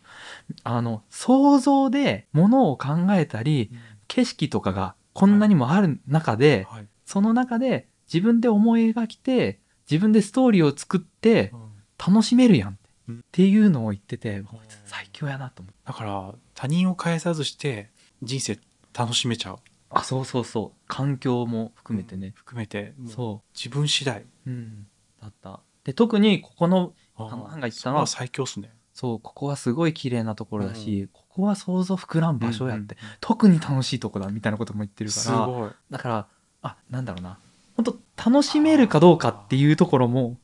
[0.63, 3.71] あの、想像で物を考えたり、
[4.07, 6.87] 景色とかがこんなにもある中で、はい。
[7.05, 9.59] その中で自分で思い描きて、
[9.93, 11.53] 自分でストーリーを作って
[12.03, 12.75] 楽しめるやんっ
[13.31, 14.43] て,、いうのを言ってて、
[14.85, 15.79] 最強やなと思って。
[15.85, 17.91] だから他人を介さずして
[18.23, 18.57] 人生
[18.97, 19.59] 楽しめちゃう
[19.91, 20.79] あ、そうそうそう。
[20.87, 22.33] 環境も含めてね。
[22.35, 24.25] 含めてもうそ自分次第う。
[24.47, 24.87] うん。
[25.21, 25.59] だった。
[25.83, 36.27] で、特にここのああの案が言ったのは最強っすねそう、ここはすごい綺麗なところだし、ここは想像膨らむ場所やって、うんうん特に楽しいとこだみたいなことも言ってるから、すごいだから、
[36.63, 37.37] あ、なんだろうな。
[38.17, 40.37] 楽しめるかどうかっていうところも、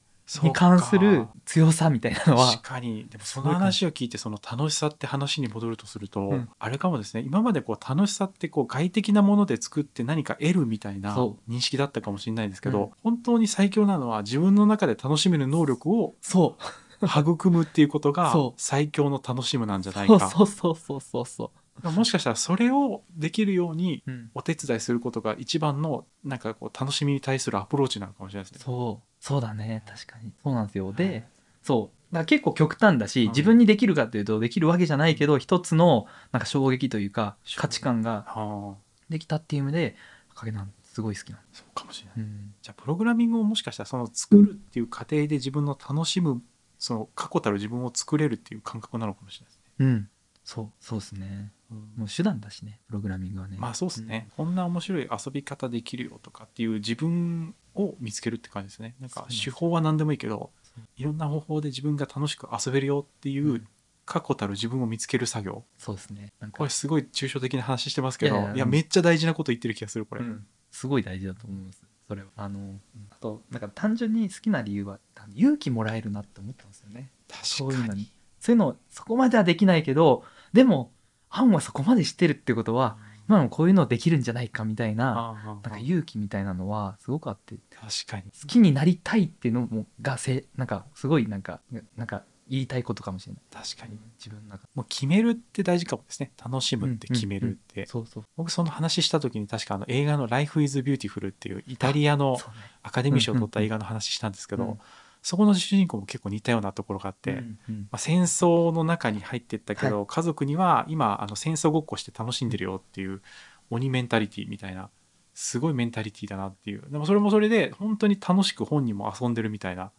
[0.44, 3.08] に関する強さみたいなのは確、かに。
[3.10, 6.50] でもその話を聞いてその楽しさって話に戻るとすると、うん。
[6.60, 7.22] あれかもですね。
[7.22, 12.90] 今までこう楽しさってこう外的なもので作って何か得るみたいなそ認識だったかもしれないですけど、うん。
[13.02, 16.64] 本当に最強なのは自分の中で楽しめる能力をそう。
[17.06, 21.26] 育むっていうことが最強の楽しむなんじゃないそうかそうそうそうそう。
[21.26, 21.52] そ
[21.84, 28.64] もしかしたらそれをできるようにお手伝いすることが一番のなんかこう楽しみに対するアプローチなのかもしれないですね。
[28.64, 29.08] そう。
[29.20, 29.84] そうだね。
[29.88, 30.32] 確かに。
[30.44, 30.94] そうなんですよ。
[30.94, 31.26] で
[31.64, 32.16] そう。
[32.16, 38.90] だ結構極端だし、うん自分にできるかというとできるわけじゃないけど一つのなんか衝撃というか価値観がはあ。
[39.10, 39.96] できたっていう意味で
[40.36, 42.16] 影なんすごい好きなんです、そうかもしれない。
[42.18, 46.42] うん、じゃあプログラミングをもしかしたらその作るっていう過程で自分の楽しむ
[46.78, 49.64] その過去たる自分を作れるっていう感覚なのかもしれないですね。
[49.80, 50.10] うん、
[50.44, 50.70] そう。
[50.80, 51.28] そうですね。
[51.28, 53.58] うんもう手段だしねプログラミングはね。
[53.60, 58.96] まあそうですね、こんな面白い遊び方できるよとかっていう自分を見つけるって感じですね。
[59.00, 60.52] なんか手法は何でもいいけど
[60.98, 63.68] いろんな方法で自分が楽しく遊べるよっていう、うん
[64.10, 65.64] 過去たる自分を見つける作業。
[65.78, 66.34] そうですね。
[66.54, 70.48] これすごい抽象的な話してますけどいやめっちゃ大事なこと言ってる気がするこれ、うん。
[70.72, 72.30] すごい大事だと思いますそれは。
[72.36, 72.80] あの、
[73.12, 74.98] あとなんか単純に好きな理由は
[75.36, 77.12] 勇気もらえるなって思ったんですよね。
[77.44, 78.12] そういうのに。
[78.40, 80.92] そういうのそこまではできないけどでも
[81.30, 87.56] アンはそこまで知ってるってことは今のこういうのできるんじゃないかみたいななんか勇気みたいなのはすごくあって。
[87.70, 88.24] 確かに。
[88.24, 91.62] 好きになりたいっていうのもがせなんかすごいなんか
[91.96, 93.42] なんか言いたいことかもしれない。
[93.52, 94.00] 確かに。
[94.18, 94.64] 自分の中。
[94.74, 96.32] もう決めるって大事かもですね。
[96.44, 98.24] 楽しむって決めるって、そうそう。
[98.36, 102.40] 僕その話した時に確かあの映画の「Life is Beautiful」っていうイタリアの
[102.82, 104.80] アカデミー賞を取った映画の話したんですけど、うん
[105.22, 107.76] そこの主人公も結構似たようなところがあって、うんうん。
[107.84, 113.22] まあ、戦争の中に入ってったけど、家族には今あの戦争ごっこして楽しんでるよっていう
[113.70, 114.90] 鬼メンタリティみたいな
[115.34, 116.84] すごいメンタリティだなっていう。
[116.90, 119.92] でもそれもそれで本当に楽しく本人も遊んでるみたいな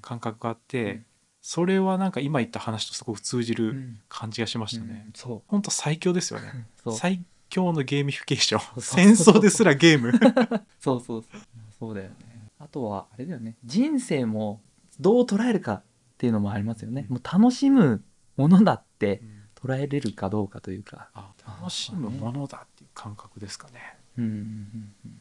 [0.00, 1.06] 感覚があって、うん。
[1.40, 4.00] それはなんか今言った話とすごく通じるうん。
[4.08, 5.04] 感じがしましたね。
[5.06, 5.42] うんそう。
[5.48, 6.66] 本当最強ですよね。
[6.96, 8.80] 最強のゲーミフィケーション。
[8.80, 10.12] 戦争ですらゲーム。
[10.80, 11.40] そうそうそう。
[11.78, 12.31] そうだよね
[12.62, 13.56] あとはあれだよね。
[13.64, 14.62] 人生も
[15.00, 15.82] どう捉えるかっ
[16.16, 18.04] ていうのもありますよね、もう楽しむ
[18.36, 19.20] ものだって
[19.56, 21.10] 捉えれるかどうかというか。
[21.14, 23.96] あ楽しむものだっていう感覚ですかね。
[24.18, 24.36] うんうんう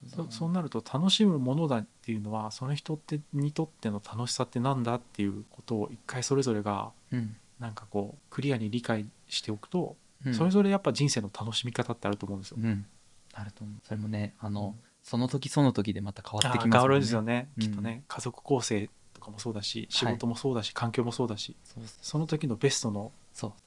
[0.07, 7.35] んそそうなると楽しむものだっていうのはその人ってにとっての楽しさってなんだっていうことを一回それぞれがうん。
[7.59, 10.33] なんかこうクリアに理解しておくと、うん。
[10.33, 12.57] それぞれやっぱ人生の楽しみ方ってあると思うんですよ。
[12.59, 12.85] うん。
[13.35, 13.75] なると思う。
[13.83, 14.75] それもねあの、
[15.11, 16.93] その時その時でまた変わってきますもんね。
[16.93, 17.63] るんですよね、うん。
[17.63, 21.57] きっとね家族構成とかもそうだし仕事もそうだし、環境もそうだし
[22.01, 23.11] その時のベストの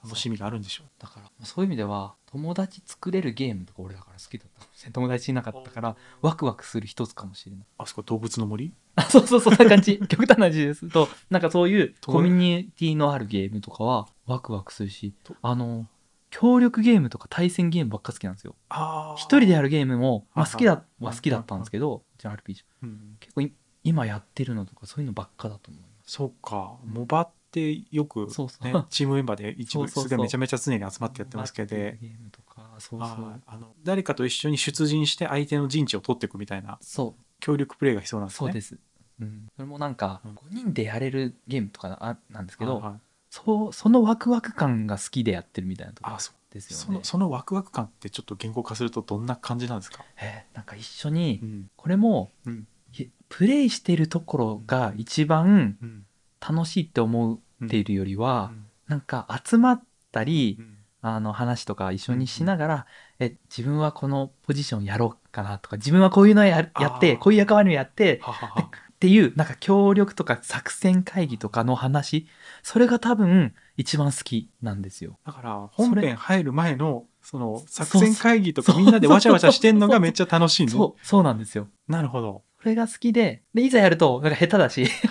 [0.03, 0.87] 楽しみがあるんでしょう。
[0.99, 7.67] だからそういう意味では友達作れるゲームとか俺だから好きだったかもしれない友達いなかったからワクワクする一つかもしれない。
[7.77, 8.73] あそこ動物の森？
[8.97, 9.99] あそうそうそんな感じ。
[10.09, 10.89] 極端な話です。
[10.89, 15.37] となんかそういうコミュニティのあるゲームとかはワクワクするしと。
[15.43, 15.87] あの
[16.35, 18.57] 協力ゲームとか対戦ゲームばっか好きなんですよ。
[18.69, 23.53] あ一人でやるゲームも、まあ、好きだは好きだったんですけどじゃあ RPG うん、結構い
[23.85, 26.11] 今やってるのとかそういうのばっかだと思います。
[26.13, 26.77] そうか。
[26.85, 28.87] モバってよく、ね、そうそう。
[28.91, 30.09] チームメンバーで一部そうそうそう。
[30.09, 31.77] すごいめちゃめちゃ常に集まってやってますけど。
[31.77, 33.41] ゲームとかそうそうはい。
[33.47, 37.23] あの誰かと一緒に出陣して相手の陣地を取っていくみたいなそう。
[37.39, 38.47] 協力プレイが必要なんですね。
[38.49, 38.79] そうです、
[39.21, 40.33] うん、それもなんかうん。
[40.33, 43.01] 5人でやれるゲームとかあなんですけど、はいはい
[43.35, 46.35] そうそのワクワク感が好きでやってるみたいなところあそう。
[46.55, 46.85] ですよね。
[46.85, 51.71] そのそのワクワク感ってちょっと言語化するとどんな感じなんですか、えーなんか一緒に、うん。
[51.75, 52.69] これも、うん。
[52.97, 56.07] いプレイしてるところが一番うん。
[56.41, 58.67] 楽しいって思っているよりは、うん。
[58.87, 60.79] なんか集まったり、うん。
[61.01, 62.87] あの話とか一緒にしながら、
[63.19, 72.27] え自分はこのポジションやろうかなとか自分はこういうのややってこういう役割をやってはははっていうなんか協力とか作戦会議とかの話
[72.63, 75.19] それが多分一番好きなんですよ。
[75.27, 80.73] だから本編入る前のその作戦会議とかみんなでわちゃわちゃしてんのがめっちゃ楽しいね。
[80.73, 81.69] そうそうなんですよ。
[81.89, 82.43] なるほど。
[82.63, 84.87] これが好きででいざやるとなんか下手だし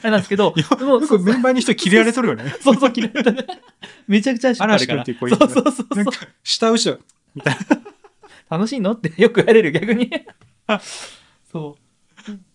[0.00, 2.54] あれなんですけどもよくメンバーに人切れられとるよね。
[2.60, 3.46] そうそう、嫌いだね。
[4.06, 4.86] めちゃくちゃ嵐。
[4.86, 6.12] 君っていう子いるそうそうそうなんか。
[6.42, 7.00] 下後ろ
[7.34, 7.94] みたいな。
[8.50, 8.92] 楽しいの？
[8.92, 10.10] ってよく言われる、逆に。
[11.50, 11.83] そう。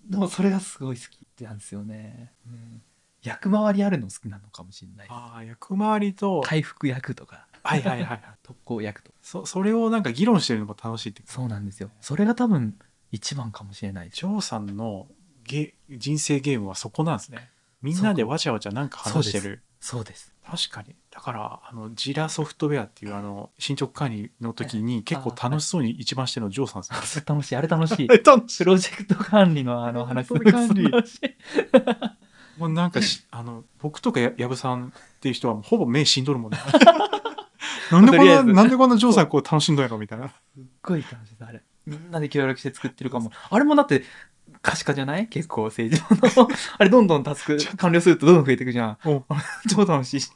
[0.10, 1.04] でもそれがすごい好
[1.36, 2.34] きなんですよね。
[2.48, 2.82] うん
[3.22, 5.08] 役回りあるの好きなのかもしれない。
[5.10, 8.22] ああ役回りと、回復役とか、はいはいはいはい。
[8.44, 9.18] 特攻役とか。
[9.22, 11.92] そそれをなんか議論してるのも楽しいってそうなんですよ。
[12.02, 12.80] それが多分
[13.12, 14.10] 一番かもしれない。
[14.10, 15.08] ジョーさんの
[15.44, 17.50] ゲ人生ゲームはそこなんですね。
[17.82, 19.64] みんなでわちゃわちゃなんか話してる。
[19.80, 20.34] そうです。
[20.50, 20.96] 確かに。
[21.12, 27.24] だから、あの、ジラソフトウェアっていうあの、進捗管理の時に結構楽しそうに一番してるのジョーさんですね。
[27.28, 27.56] 楽しい。
[27.58, 28.08] あれ楽しい。
[28.08, 30.90] プロジェクト管理のあの話管理
[32.58, 36.58] もうなんかし、 あの、僕とかや矢部さんっていう人はほぼ目死んどるもんね。
[37.92, 40.30] なんでこんな、なんでこんなジョーさんこう楽しんどんやろみたいな。
[40.30, 44.04] すっごい楽しいあれみんなで協力して作ってるかもあれもだって
[44.62, 45.28] 可視化じゃない？
[45.28, 46.50] 結構正常の。
[46.78, 48.98] あれどんどんタスク完了するとどんどん増えていくじゃん。
[49.06, 49.26] お
[49.70, 50.32] 超楽しいし。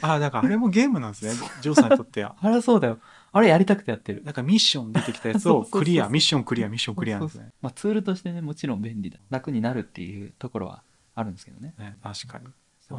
[0.00, 1.32] ああ、だからあれもゲームなんですね。
[1.60, 2.36] ジョーさんにとっては。
[2.40, 2.98] あれはそうだよ。
[3.32, 4.22] あれやりたくてやってる。
[4.24, 7.50] なんかミッション出てきたやつを クリア、ミッションクリア、ミッションクリアなんですね。
[7.62, 9.18] まあツールとしてね、もちろん便利だ。
[9.30, 10.82] 楽になるっていうところは
[11.14, 11.74] あるんですけどね。
[11.78, 12.46] ね確かに。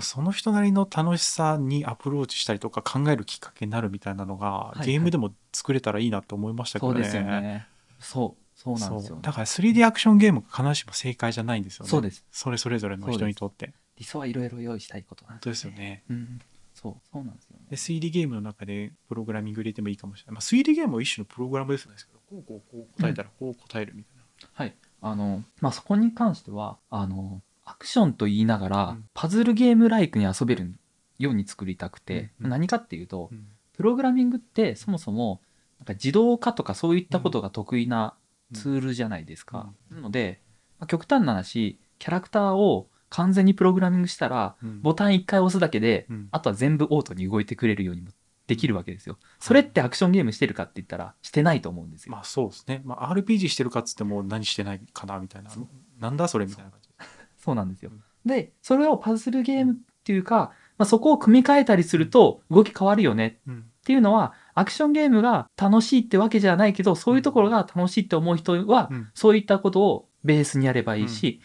[0.01, 6.95] その人なりの楽しさにアプローチしたりとか考えるきっかけになるみたいなのが、いはいゲームでも作れたらいいなと思いましたけどね。
[6.95, 7.67] そうですよね。
[7.99, 8.42] そう。
[8.63, 9.21] そうなんですよ、ね。
[9.21, 11.89] だから 3D アクションゲームが必ずしも正解じゃないんですよね。
[11.89, 12.25] そうです。
[12.31, 13.73] それそれぞれの人にとって。
[13.97, 15.71] 理想はいろいろ用意したいことなん本当ですよ。
[15.71, 16.03] ね。
[16.09, 16.39] うん。
[16.73, 17.65] そう、そうなんですよね。
[17.69, 20.33] で 3D ゲームの中でプログラミング入れてもいいかもしれない。
[20.35, 21.97] まあ、3D ゲームは一種のプログラムですよね。
[22.29, 24.23] こうこうこう答えたらこう答えるみたいな。
[24.53, 24.75] はい。
[25.01, 30.73] あの、まあ、そこに関しては、あの、アクションと言いながら、うんパズルゲームライクに遊べる
[31.19, 35.41] ように作りたくて、うんうん何かっていうと、うんプログラミングってそもそも、
[35.79, 38.13] なんか自動化とかそういったことが得意な
[38.53, 39.73] ツールじゃないですか。
[39.91, 40.41] なので、
[40.79, 48.09] まあ極端な話、キャラクターを完全にプログラミングしたら、うんボタン1回押すだけで、うんあとは全部オートに動いてくれるようにも
[48.47, 49.17] できるわけですよ。
[49.39, 52.11] それってアクションゲームしてるかって言ったら、してないと思うんですよ。
[52.11, 52.81] まあそうですね。
[52.85, 55.51] まあ、RPG してるかっつっても何してないかなみたいな。
[55.99, 56.89] なんだそれみたいな感じ。
[57.37, 58.03] そうなんですようん。
[58.25, 69.09] で、それをパズルゲームっていうか、まあ、そこを組み替えたりすると動き変わるよねうんっていうのは、アクションゲームが楽しいってわけじゃないけど、そういうところが楽しいって思う人は、うん。
[69.13, 71.41] そういったことをベースにやればいいし、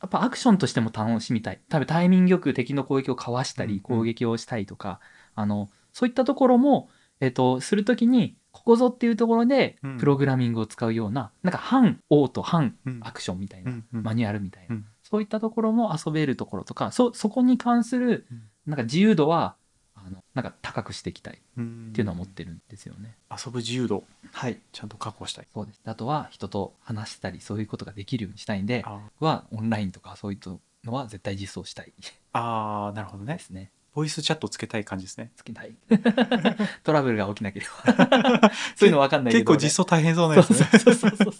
[0.00, 1.60] やっぱアクションとしても楽しみたい。
[1.68, 5.00] 多分タイミングよく敵の攻撃をかわしたり、うん攻撃をしたりとか、
[5.34, 6.88] あの、そういったところも、
[7.20, 13.00] えっと、するときに、ここぞっていうところでうん、プログラミングを使うような、なんか反オート、反うん。
[13.02, 14.02] アクションみたいな、うんうん。
[14.02, 14.86] マニュアルみたいな、うん。
[15.02, 19.56] そういったところも遊べるところとか、そ、そこに関するうん、なんか自由度は、
[20.08, 23.16] あの、なんか高くしていきたいっうんていうのは思ってるんですよね。
[23.30, 24.58] 遊ぶ自由度はい。
[24.72, 25.46] ちゃんと確保したい。
[25.52, 25.80] そうです。
[25.84, 30.50] あとは人と話したり、そういうことができるようにしたいんで、あはオンラインとかそういった
[30.84, 31.92] のは絶対実装したい
[32.32, 33.34] あー、なるほどね。
[33.34, 33.70] ですね。
[33.94, 35.32] ボイスチャットつけたい感じですね。
[35.34, 35.74] つけたい。
[36.84, 38.50] トラブルが起きなければ。
[38.76, 40.56] そういうの分かんないけど、結構実装大変そうなやつね。
[40.56, 41.34] そうそうそうそう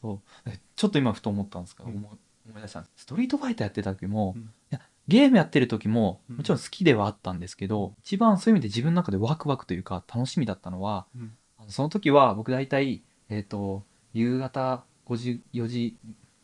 [0.00, 2.18] そうえちょっと今ふと思ったんですけど、うん思い
[2.50, 11.32] 思い出したんですストリートファイターやってた時も、うんいやゲームやってる時もうんもちろん好きではあったんですけど、一番そういう意味で自分の中でワクワクというか楽しみだったのはうん
[11.68, 15.96] その時は僕大体、えっと夕方5時4時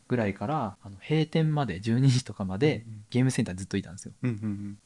[0.07, 4.77] ぐらいからあの閉店まで12時とかまでうんゲームセンターずっといたんですようんうんうん。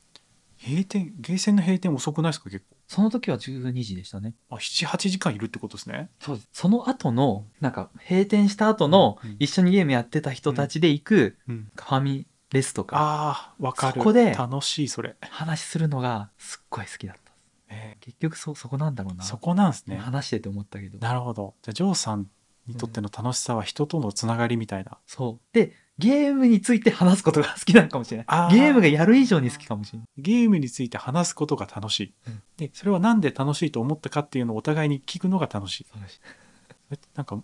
[0.65, 2.75] 閉店、ゲーセンの閉店遅くないですか結構？
[2.87, 6.09] その時は12時でしたねあ、7、8時間いるってことですね。
[6.19, 11.67] そうですその後のなんか閉店した後のうん一緒にゲームやってた人たちで行くうん。
[11.75, 13.93] ファミレスとかああ、わかる。
[13.95, 15.15] そこで楽しい、それ。
[15.21, 17.33] 話するのがすっごい好きだった
[17.69, 19.97] え結局そそこなんだろうなーそこなんですね。
[19.97, 21.55] 話してて思ったけどなるほど。
[21.63, 22.27] じゃあ、ジョーさん
[22.67, 24.97] にとっての楽しさは人とのつながりみたいな。
[25.05, 32.13] そうでゲームについて話すことが好きなのかもしれないあーゲームがやる以上に好きかもしれないゲームについて話すことが楽しい。
[32.27, 35.87] うんで、それはなんで楽しいと思ったかっていうのをお互いに聞くのが楽しい。
[35.91, 36.21] そうです
[36.91, 37.41] えなんか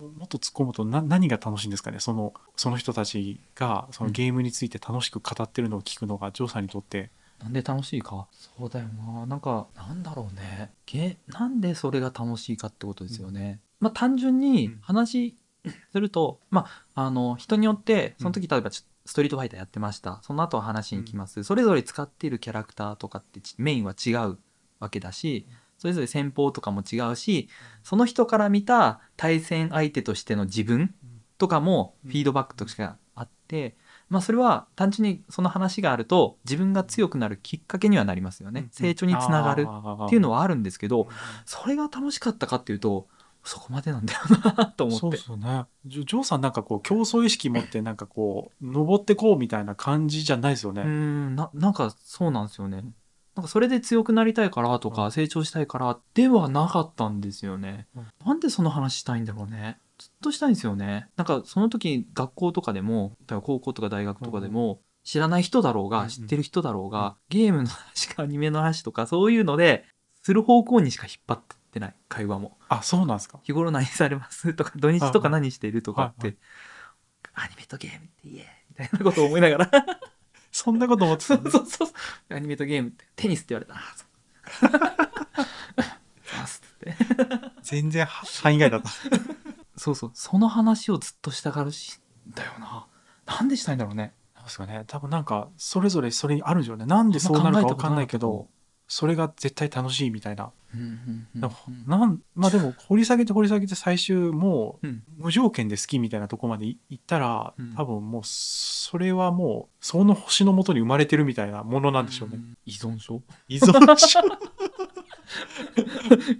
[0.00, 2.00] ももっと突っ込むとな何が楽しいんですかね？
[2.00, 7.10] そのその人たちがそのゲームについて楽しく語ってるのを聞くのがジョーさんにとって。
[7.42, 8.26] なんで楽しいか？
[8.32, 9.26] そうだよな。
[9.26, 10.72] なんかなんだろうね。
[10.86, 14.78] ゲなんでそれが楽しいかってことですよね、まあ単純にうん。
[14.82, 15.36] 話
[15.92, 20.20] すると、まああの人によってその時例えばちストリートファイターやってました。
[20.22, 24.38] その後は話に行きます、それぞれ使っているキャラクターとかってちメインは違う
[24.78, 25.46] わけだし
[25.80, 27.48] それぞれ戦法とかも違うし
[27.82, 30.94] その人から見た対戦相手としての自分
[31.38, 32.10] とかもうん。
[32.10, 33.76] フィードバックとしてあって、
[34.10, 41.08] まあそれは単純にその話があると自分が強くなるきっかけにはなりますよね、成長につながるっていうのははあるんですけど
[41.46, 43.08] それが楽しかったかっていうと
[43.42, 44.20] そこまでなんだよ
[44.56, 45.00] なと思って。
[45.00, 45.64] そうですよね。
[45.86, 52.84] ジョーさんなんかこう競争意識持ってなんかこう登ってこうみたいな感じじゃないですよね、うーんななんかそうなんですよね
[53.40, 58.06] なんかそれで強くなりたいからとか成長したいからではなかったんですよね、うん。
[58.26, 59.78] なんでその話したいんだろうね。
[59.98, 61.08] ずっとしたいんですよね。
[61.16, 69.86] なんかその時学校とかでも例えば高校とか大学とかでも、知らない人だろうが、知ってる人だろうが、ゲームの話かアニメの話とかそういうので
[70.22, 71.40] する方向にしか引っ張っ
[71.72, 71.94] てない。
[72.08, 72.58] 会話も。
[72.68, 73.40] あそうなんですか。
[73.42, 76.36] 日頃何されますとか土日とか何してるとかって、はい
[77.34, 79.70] アニメとゲームって言えみたいなことを思いながら
[80.52, 81.88] そんなこと思ってそたうそうそう。
[82.34, 83.04] アニメとゲームって。
[83.16, 83.74] テニスって言われた。
[83.74, 84.04] あそ
[84.66, 84.80] う。
[86.42, 86.96] あすって。
[87.62, 88.90] 全然は範囲外だった。
[89.76, 90.10] そうそう。
[90.14, 92.86] その話をずっとしたがるしだよな。
[93.26, 94.12] なんでしたいんだろうね。
[94.34, 94.84] なんですかね。
[94.86, 96.86] 多分なんかそれぞれそれにあるんでしょうね。
[96.86, 98.48] なんでそうなるか分かんないけど
[98.92, 100.50] それが絶対楽しいみたいな。
[101.86, 105.02] なんまあでも掘り下げて掘り下げて最終もううん。
[105.16, 107.74] 無条件で好きみたいなとこまでい行ったら、うん。
[107.76, 112.40] 多分もうそれはもうその星のもとに生まれてるみたいなものなんでしょうね。
[112.66, 113.22] 依存症？
[113.46, 114.20] 依存症？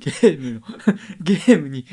[0.00, 0.60] ゲームの
[1.20, 1.86] ゲームに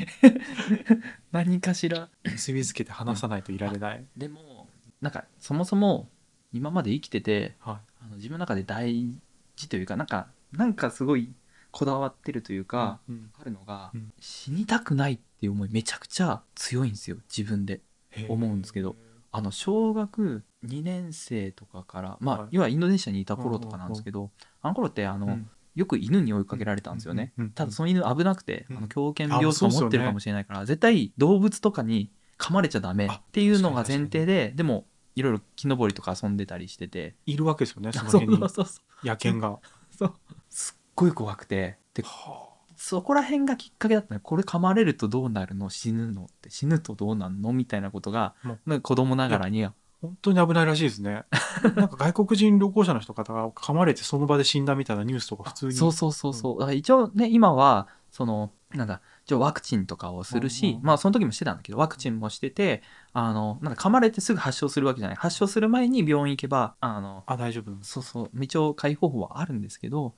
[1.30, 2.08] 何かしら。
[2.24, 4.04] 結びつけて話さないといられない。
[4.16, 4.66] でも
[5.00, 6.08] なんかそもそも
[6.52, 9.16] 今まで生きててはあの自分の中で大
[9.54, 11.32] 事というかなんかなんかすごい
[11.70, 12.64] こだわってるというい。
[12.64, 14.12] か、うんあるのが、うん。
[14.20, 17.80] 死にたくないっていう思いめちゃくちゃ強いんですよ自分で。
[18.28, 18.96] 思うんですけど。
[19.30, 22.48] あの小学2年生とかからまあ、はい。
[22.52, 24.30] 要はインドネシアにいた頃とかなんですけど、
[24.62, 25.50] あの頃ってあの、うん。
[25.74, 37.14] よく犬に追いかけられたんですよね、うんうんうんただその犬危なくて、うんあの狂犬病とかあそうっすよね持ってるかもしれないから、絶対動物とかに噛まれちゃダメっていうのが前提ででもいろいろ木登りとか遊んでたりしてて。
[37.26, 38.64] いるわけですよね、そそうの辺にそうそう。
[38.66, 39.58] そう野犬が。
[39.96, 40.14] そう
[40.50, 45.68] すっごい怖くてではそこら辺がきっかけだったねこれ噛まれるとどうなるの？
[45.68, 47.52] 死ぬのって死ぬとどうなんの？
[47.52, 49.74] みたいなことがもなんか子供ながらには。
[50.00, 51.24] 本当に危ないらしいですね。
[51.74, 55.72] なんか外国人旅行者の人方が噛まれてその場で死んだみたいなニュースとか普通に。
[55.72, 56.60] そうそうそうそう。
[56.60, 60.82] だから一応ね今はそのなんだ一応ワクチンとかをするし、うんうん。
[60.84, 65.16] まあその時もしてたんだけどワクチンもしててあのなんか噛まれてすぐ発症するわけじゃない。
[65.18, 67.70] 発症する前に病院行けばあのあ、大丈夫。
[67.82, 70.14] そうそう一応解放法はあるんですけど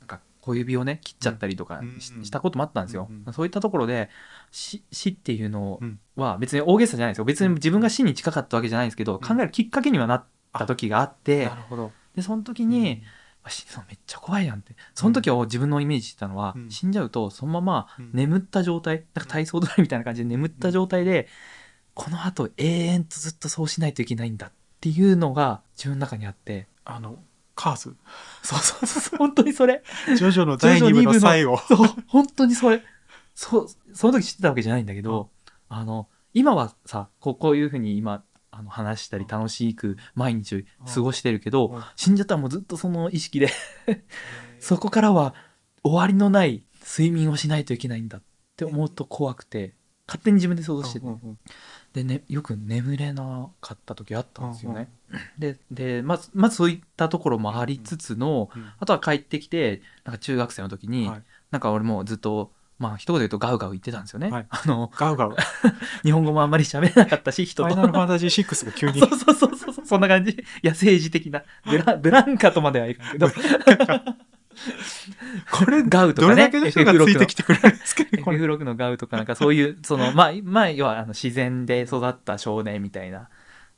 [0.00, 3.32] なんか小指をね切っちゃったりとかし,、うんたこともあったんですよ、うんうん。
[3.32, 4.10] そういったところで
[4.50, 5.98] 死死っていうのうん。
[6.16, 7.24] は別に大げさじゃないですよ。
[7.24, 11.50] 別に自分が死に近かったわけじゃないんですけど、考えるきっかけにはなった時があって。
[12.14, 13.19] でその時に、あ
[13.50, 14.74] 死ぬのめっちゃ怖いやんって。
[14.94, 16.70] その時は自分のイメージしてたのは、うん。
[16.70, 18.10] 死んじゃうとそのままうん。
[18.12, 21.28] 眠った状態なんか体操ドラみたいな感じで眠った状態で、
[21.94, 26.66] この後永遠とずっとそうしないといけないんだっていうのが自分の中にあって。
[26.84, 27.18] あの、
[27.54, 27.96] カーズ。
[28.42, 29.82] そうそうそう本当にそれ。
[30.16, 31.58] ジョジョの第2部の最後。
[31.68, 32.82] そう本当にそれ。
[33.34, 35.30] そうその時知ってたわけじゃないんだけど、
[35.68, 40.60] あの今はさこうこういうふうに今あの話したり楽しく毎日を
[40.92, 41.82] 過ごしてるけど、うん。
[41.96, 43.48] 死んじゃったらもうずっとその意識で
[44.58, 45.34] そこからは
[45.82, 48.22] 終わりのない睡眠をしないといけないんだっ
[48.56, 49.74] て思うと怖くて
[50.06, 51.06] 勝手に自分で想像してて、
[51.92, 54.90] で、ね、よく眠れなかった時あったんですよね。
[55.38, 61.22] ででまずまずそういったところもありつつの、うんあとは帰ってきてなんか中学生の時に、はい。
[61.52, 64.30] なんか俺もずっとまあ一言で言うとガウガウ言ってたんですよね。
[64.30, 64.46] はい。
[64.48, 65.36] あのガウガウ。
[66.02, 67.68] 日本語もあんまり喋れなかったし人と。
[67.68, 68.98] ファイナルファンタジー6が急に。
[68.98, 70.42] そうそうそうそうそんな感じ。
[70.64, 71.42] 野生児的な。
[71.66, 73.28] ブラブランカとまではいかんけど。
[75.52, 76.34] これ、ガウとかね。
[76.34, 78.38] どれだけの人がついてきてくれるんですかね、これ。
[78.38, 83.28] FF6 のガウとかなんかそういうそのまあまあ要はあの自然で育った少年みたいな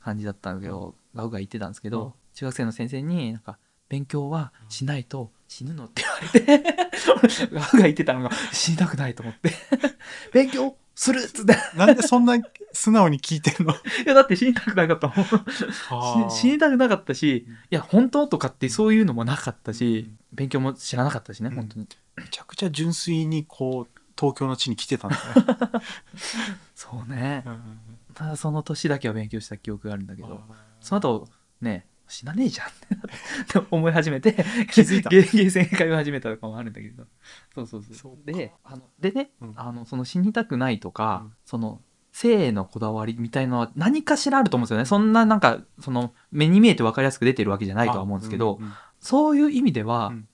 [0.01, 2.13] 感じだったんだけど、ガウが言ってたんですけど、うん。
[2.35, 6.77] 中学生の先生になんか勉強はしないと死ぬのって言われて
[7.53, 9.51] ガウが言ってたのが死にたくないと思って。
[10.33, 11.55] 勉強するっつって。
[11.75, 12.39] なんでそんな
[12.71, 13.73] 素直に聞いてるの？
[14.03, 16.29] いやだって死にたくなかったもん。
[16.31, 17.53] 死にたくなかったしうん。
[17.53, 20.17] いや本当とかってそういうのもなかったし、うん。
[20.33, 21.55] 勉強も知らなかったしね、うん。
[21.55, 21.87] 本当に。
[22.15, 25.81] めちゃくちゃ純粋にこう、東京の地に来てたんだね。
[26.73, 27.43] そうね。
[27.45, 27.79] うん
[28.15, 30.41] ただその年だけは勉強した記憶があるんだけうんど
[30.81, 31.27] その後
[31.61, 32.71] ね死なねえじゃんっ
[33.47, 34.33] て思い始めて
[34.71, 35.09] 気づいた。
[35.09, 37.05] ゲーセン通い始めたとかもあるんだけど。
[37.55, 38.31] そうそうそう。
[38.31, 39.53] であのでね、うん。
[39.55, 41.33] あのその死にたくないとか、うん。
[41.45, 44.85] その性へのこだわりみたいのは何かしらあると思うんですよね。
[44.85, 48.73] そんななんかその目に見えて分かりやすく出てるわけじゃないとは思うんですけど、あうんうん。
[48.99, 50.27] そういう意味では、うん。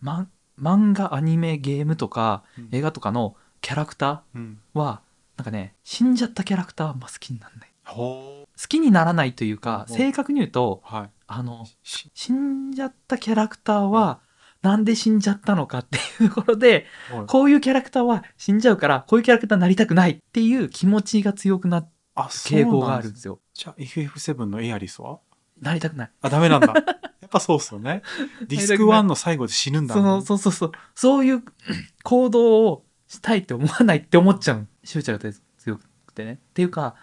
[0.00, 0.28] ま
[0.60, 2.68] 漫画アニメゲームとかうん。
[2.72, 4.58] 映画とかのキャラクタうん。
[4.74, 5.02] ーは
[5.36, 7.68] なんかね死んじゃったキャラクターはあんま好きにならない。
[7.68, 11.10] ほ好きにならないというか、うん正確に言うとうはい。
[11.28, 14.20] あのし死んじゃったキャラクターは
[14.62, 23.40] なんで死んじゃったのかっていうところではいこういうキャラクターは死んじゃうからこういうキャラクターになりたくないっていう気持ちが強くなるあ、そう傾向があるんですよ。
[23.52, 25.18] じゃあ FF7 のエアリスは？
[25.60, 26.10] なりたくない。
[26.22, 26.72] あ、ダメなんだ。
[27.20, 28.02] やっぱそうっすよね。
[28.46, 31.42] ディスク1の最後で死ぬんだそのそうそうそうそういう
[32.04, 36.94] 行動をしたいって思わないって思っちゃう執着が強くてねっていうか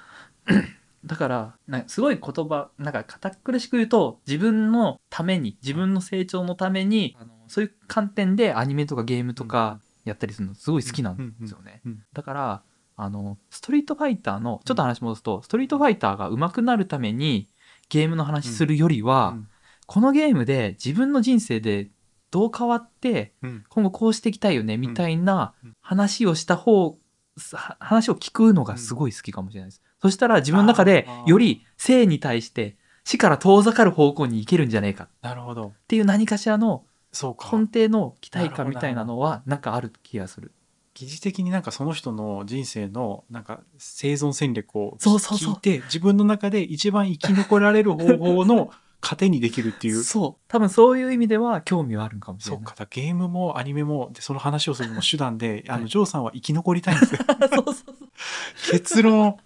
[1.06, 11.82] だからなすごい言葉なんか堅苦しく言うと自分のために自分の成長のためにあのそういう観点でアニメとかゲームとかやったりするのすごい好きなんですよね、
[12.14, 12.62] だから
[12.96, 17.48] あのストリートファイターのちょっと話戻すと、ストリートファイターが上手くなるために
[17.90, 19.48] ゲームの話するよりは、うん
[19.86, 21.90] このゲームで自分の人生で
[22.32, 23.64] どう変わってうん。
[23.70, 25.74] 今後こうしていきたいよねみたいなうん。
[25.82, 26.98] 話をした方
[27.38, 29.82] さ話を聞くのがすごい好きかもしれないです。
[30.04, 32.76] そしたら自分の中でより生に対して
[33.06, 35.72] 死から遠ざかる方向に行けるんじゃねえかっなるほど。
[35.88, 36.84] ていう何かしらの
[37.14, 40.52] そうか根底の期待感みたいなのはなんかある気がする。
[40.94, 50.42] 疑似的になんかその人の人生のなんか生存戦略をそうそうそう聞いて自分の中で一番生き残られる方法の糧にできるっていう そう。
[50.50, 52.66] 多分そういう意味では興味はあるかもしれない。
[52.66, 57.20] そうかだゲームもアニメもでその話をするのも手段で、あはいのジョーさんは生き残りたいんですよ
[57.54, 57.96] そうそうそう。
[58.72, 59.38] 結論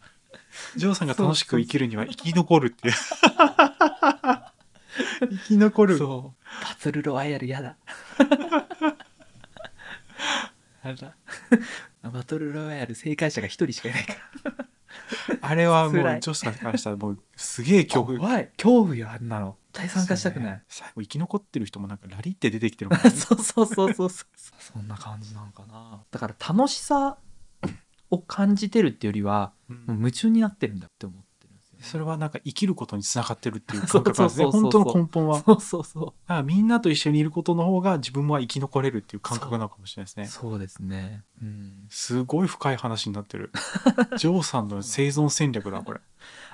[0.75, 2.95] ジョーさんが楽しく生きるには生き残るっていう
[5.29, 6.63] 生き残るそう。
[6.63, 7.77] バトルロワイヤルやだ。
[10.83, 11.15] やだ。
[12.09, 14.13] バトルロワイヤル正解者が一人しかいないか
[14.43, 14.53] ら。
[15.41, 18.51] あれはもうジ辛いョーさんからしたらもうすげえ恐怖怖い。
[18.57, 19.57] 恐怖よ、あんなの。
[19.73, 20.63] 絶対参加したくない。
[20.67, 24.27] 最後生き残ってる人もなんかラリって出てきてるもんね そうそうそうそうそう。
[24.59, 26.01] そんな感じなんかな。
[26.11, 27.17] だから楽しさ
[28.09, 31.83] を感じてるっていうよりは、うんもう夢中になってるんだって思ってるんですよね。
[31.83, 40.21] それはなんか生きることにつながってるっていう感覚なんですね本当の根本はそうそうそだからみんなと一緒にいることの方が自分は生き残れるっていう感覚なのかもしれないですう。
[40.21, 41.23] ねそうですね。
[41.41, 41.73] うん。
[41.89, 43.51] すごい深い話になってる
[44.17, 45.99] ジョーさんの生存戦略だこれ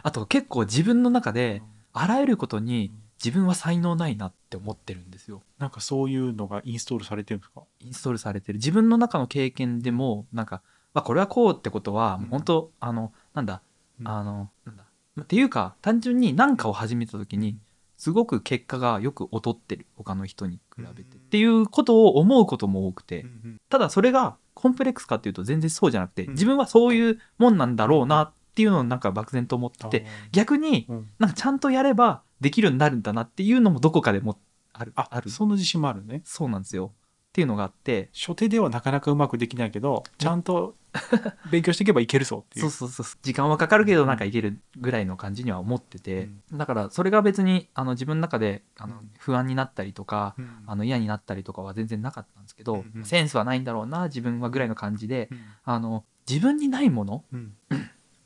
[0.02, 1.62] あと結構自分の中で、
[1.94, 2.92] あらゆることに
[3.24, 5.42] 自分は才能ないなって思ってるんですよ。
[5.60, 7.62] なんかそういうのがインストールされてるんですか？
[7.80, 8.58] インストールされてる。
[8.58, 10.62] 自分の中の経験でも、なんか、
[10.94, 13.62] まあこれはこうってことは、もう本当、あの、なんだ、
[14.00, 14.84] うんあの、なんだ。
[15.22, 17.58] っていうか、単純に何かを始めた時に、
[17.98, 19.88] すごく結果がよく劣ってる。
[19.96, 21.18] 他の人に比べて。
[21.18, 34.38] うんっていうことを思うことも多くて、うんただそれがコンプレックスかっていうと全然そうじゃなくて、うん自分はそういうもんなんだろうなっていうのをなんか漠然と思ってて、逆にうんなんかちゃんとやればできるようになるんだなっていうのもどこかでも
[34.74, 34.94] ある。
[34.96, 35.32] あある。
[35.32, 36.94] その自信もあるねそうなんですよ。
[36.94, 40.76] っていうのがあって、初手ではなかなかうまくできないけどちゃんと
[41.52, 42.70] 勉強していけばいけるぞっていう。
[42.70, 43.20] そうそうそう。
[43.24, 49.12] 時間はかかるけどなんかいけるぐらいの感じには思ってて、だからそれが別にあの自分の中であのうん。
[49.18, 50.64] 不安になったりとか、うん。
[50.68, 53.06] あの嫌になったりとかは全然なかったんですけど、うんうん。
[53.06, 55.40] センスはないんだろうな、自分はぐらいの感じで、うん。
[55.66, 57.54] あの、自分にないものうん。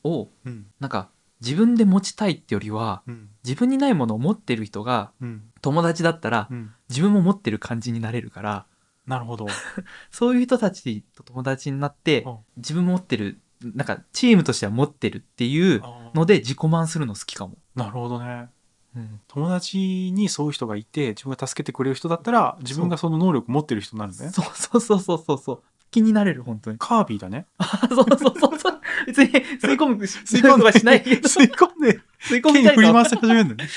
[0.04, 0.68] をうん。
[0.80, 1.10] なんか
[1.42, 3.30] 自分で持ちたいってよりは、うん。
[3.44, 5.44] 自分にないものを持ってる人がうん。
[5.62, 6.72] 友達だったらうん。
[6.90, 8.66] 自分も持ってる感じになれるから、
[9.08, 9.48] なるほど。
[10.12, 15.82] そういう人たちと友達になってうん、自分も持ってる、なんかチームとしては持ってるっていう
[16.14, 17.58] ので自己満するの好きかも。
[17.76, 18.50] なるほどね。
[18.96, 24.30] うん、友達にそういう人がいて自分が助けてくれる人だったら自分がその能力持ってる人になるね。
[24.30, 24.46] そう。
[24.56, 25.64] そうそうそうそうそう。
[25.92, 26.78] 気になれる、本当に。
[26.78, 27.46] カービィだね。
[27.58, 28.82] あそうそうそうそう。
[29.06, 33.70] 別に吸い込む、吸い込むとかしないけど、 吸い込んで吸い込みたい振り回し始めるんだね。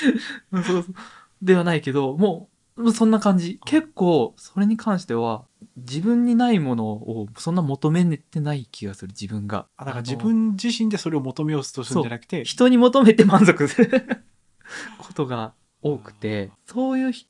[0.51, 0.95] うんそうそう。
[1.41, 2.60] ではないけど、もう
[2.93, 3.59] そんな感じ。
[3.65, 5.45] 結構、それに関しては、
[5.77, 9.67] 自分にないものをそんな求めてない気がする、自分が。
[9.77, 14.23] あだから自分自身でそれを求めようとするんじゃなくて人に求めて満足する
[14.99, 17.27] ことが多くて、そういうひ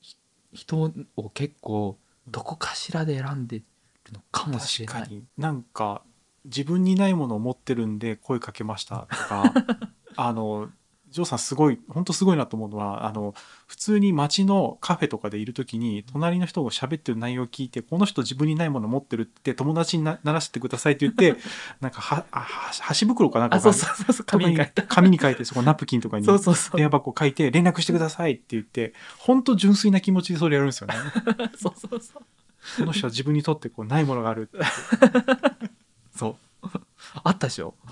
[0.53, 3.65] 人を結構、どこかしらで選んでる
[4.13, 4.95] のかもしれない。
[4.95, 6.03] 確かになんか
[6.45, 9.53] 自分にないものを持ってるんで声かけましたとか
[10.15, 10.69] あの
[11.11, 13.33] ジョーさんすごい本当すごいなと思うのはあの
[13.67, 21.39] 普通に街のカフェとかでいる時に隣の人が喋ってる内容を聞いてこの人自分にないもの持ってるって友達になならせてくださいって言って
[21.81, 24.83] なんかはあは箸袋かなんかあ、そうそうそう紙に書いた。
[24.83, 26.77] 紙に書いてそこナプキンとかにそうそうそう。
[26.77, 30.93] 電話番号書いて連絡してくださいって言って本当純粋な気持ちでそれやるんですよね。
[31.59, 32.23] そうそうそう。
[32.77, 34.49] この人は自分にとってこうないものがある
[36.15, 36.67] そう。
[37.23, 37.73] あったでしょ？
[37.83, 37.89] あ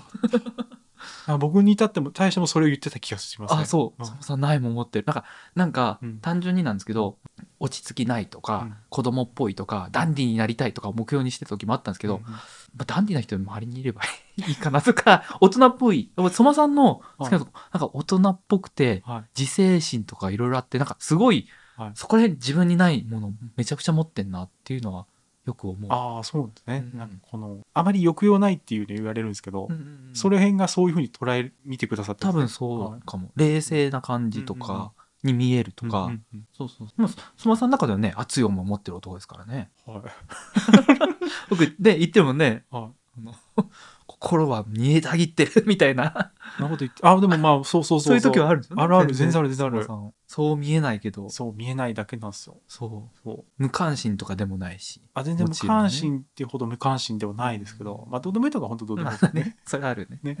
[1.38, 3.60] 僕に至っても大してもそれを言ってた気がしますね。
[3.62, 4.02] あ、そう。
[4.02, 5.04] んそもさんないもん持ってる。
[5.06, 7.18] なんか、なんかうん、単純になんですけど、
[7.58, 12.38] 落ち着きないとか、うん子供っぽいとか、ダンディーになりたいとかを目標にしてた時もあったんですけど、うんま
[12.80, 14.02] あ、ダンディーな人周りにいれば
[14.36, 16.10] いいかなとか、 大人っぽい。
[16.16, 21.46] 相馬さんの好きなとこ、なんか大人っぽくて、はい自制心とかいろいろあって、なんかすごい、
[21.76, 25.06] はいそこら辺自分にないものめちゃくちゃ持ってんなっていうのは
[25.46, 25.90] よく思う。
[25.90, 26.98] ああそうですね、うん。
[26.98, 29.82] なんかこのあまり抑揚ないっていうね言われるんですけど、うんうんう
[30.12, 30.14] ん。
[30.14, 32.48] それ辺がそういうふうに捉え見てくださって多分はい。
[32.48, 33.30] そうかも。
[33.36, 36.46] 冷静な感じとかに見えるとか、うんうんうん。
[36.52, 36.88] そうそう。
[36.96, 39.70] まあ、相馬さんの中ではね、熱い思いを持ってる男ですからね。
[39.86, 40.02] はい。
[41.48, 43.00] 僕、で、言ってもね、はい。
[43.18, 43.34] あの
[44.06, 48.16] 心は煮えたぎってるみたいな、なこと言ってあでもまあそうそうそうそう。
[48.16, 48.82] いう時はあるんですよね。
[48.82, 52.56] あるある全然ある全然あるそう見えないけど、そう見えないだけなんですよ。
[52.68, 53.18] そう。
[53.24, 53.44] そう。
[53.58, 55.02] 無関心とかでもないし。
[55.12, 60.20] あ全然無関心っていうほど無関心ではないですけど、まあどうでもいいとか本当どうでもいいまあね、それあるね。
[60.22, 60.38] ね。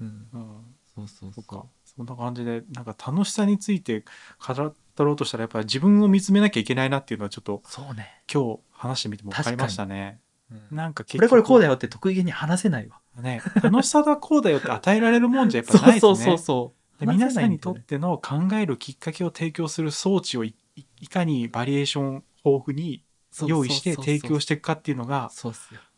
[0.00, 0.06] うん。
[0.32, 0.46] うん。
[0.94, 1.66] そうそうそそっか。
[1.84, 4.04] そんな感じでなんか楽しさについて
[4.38, 4.72] 語
[5.04, 8.22] ろうとしたらやっぱり自分を見つめなきゃいけないなっていうのはちょっとそうね。
[8.32, 10.20] 今日話してみても分かりましたね。
[10.52, 10.76] うん。
[10.76, 13.00] なんか結これこれこうだよよって得意げに話せないわ。
[13.20, 13.42] ね。
[13.64, 16.06] 楽しさがこうだよって与えられるもんじゃやっぱないですね。
[16.06, 16.79] そうそうそうそう。
[17.00, 23.02] で皆さんにとっての考えるきっかけを提供する装置をいいいかにバリエーション豊富に
[23.46, 25.30] 用意して提供していくかっていうのが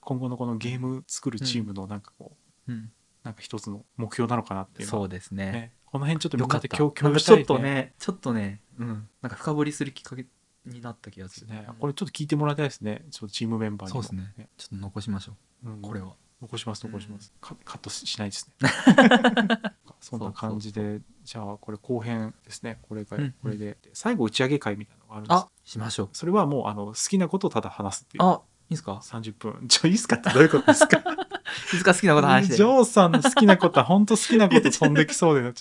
[0.00, 2.36] 今後のこのゲーム作るチームのなんかこ
[2.68, 2.90] う、うん、
[3.24, 5.52] なんか一つの目標なのかなっていうそうですね。
[5.52, 5.72] ね。
[5.86, 7.44] この辺ちょっとみんなで共なんかちょっ共有したいね。
[7.44, 9.08] とねちょっとねうん。
[9.20, 10.26] なんか深掘りするきっかけ
[10.66, 11.48] になった気がする。
[11.48, 11.66] ね。
[11.80, 13.04] これちょっと聞いてもらいたいですね。
[13.10, 14.02] ちょっとチームメンバーにも。
[14.02, 14.48] そうですね。
[14.56, 15.32] ちょっと残しましょ
[15.64, 15.68] う。
[15.68, 15.78] ん。
[15.78, 16.14] うこれは。
[16.42, 18.68] 残します残します、カカットしないですね
[20.02, 22.78] そんな感じでじゃあこれ後編ですね。
[22.82, 23.34] これが、うんうん。
[23.40, 23.78] これで。
[23.94, 26.08] 最後打ち上げ会みたいなのがあるんですあしましょう。
[26.12, 28.24] それはもうあの好きなことをただ話すっていう。
[28.24, 29.68] あいいですか？30分。
[29.68, 30.16] ちょいいっすか？
[30.18, 30.98] ってどういうことですか？
[31.72, 32.56] いつか好きなこと話して。
[32.56, 35.52] ジョーさんの好きなことは本当好きなこと飛んできそうで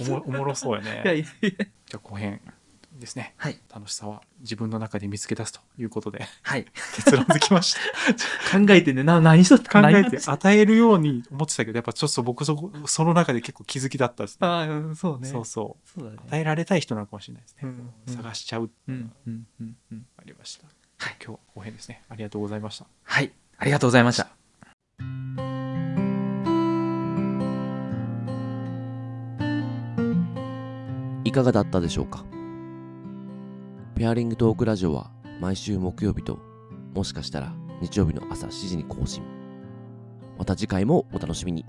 [0.00, 1.02] おもおもろそうやね。
[1.04, 1.64] いやいやいや。
[1.86, 2.40] じゃあ後編
[2.98, 3.34] ですね。
[3.36, 3.58] はい。
[3.72, 6.26] 楽しさは自分の中で見つけ出すということで。
[6.42, 6.64] はい。
[6.96, 7.80] 結論できました。
[8.58, 9.02] 考えてね。
[9.04, 9.70] な何しとった？
[9.82, 10.18] 考え何て？
[10.24, 14.46] 与えるように思ってたけどやっぱちょっと僕そこその中で結構気づきだったですね。
[14.46, 15.28] あうんそうね。
[15.28, 15.88] そうそう。
[15.88, 16.18] そうだね。
[16.28, 18.14] 与えられたい人なのかもしれないですね、うんうん。
[18.16, 20.06] 探しちゃううんうんうんうん。
[20.16, 20.66] ありました、
[21.04, 22.02] はい、今日後編ですね。
[22.08, 22.86] ありがとうございました。
[23.04, 23.32] はい。
[23.58, 24.28] ありがとうございました。
[31.24, 32.24] いかがだったでしょうか？
[33.98, 36.38] ペアリングトークラジオは毎週木曜日と
[36.94, 39.24] もしかしたら日曜日の朝7時に更新。
[40.38, 41.64] また次回もお楽しみに。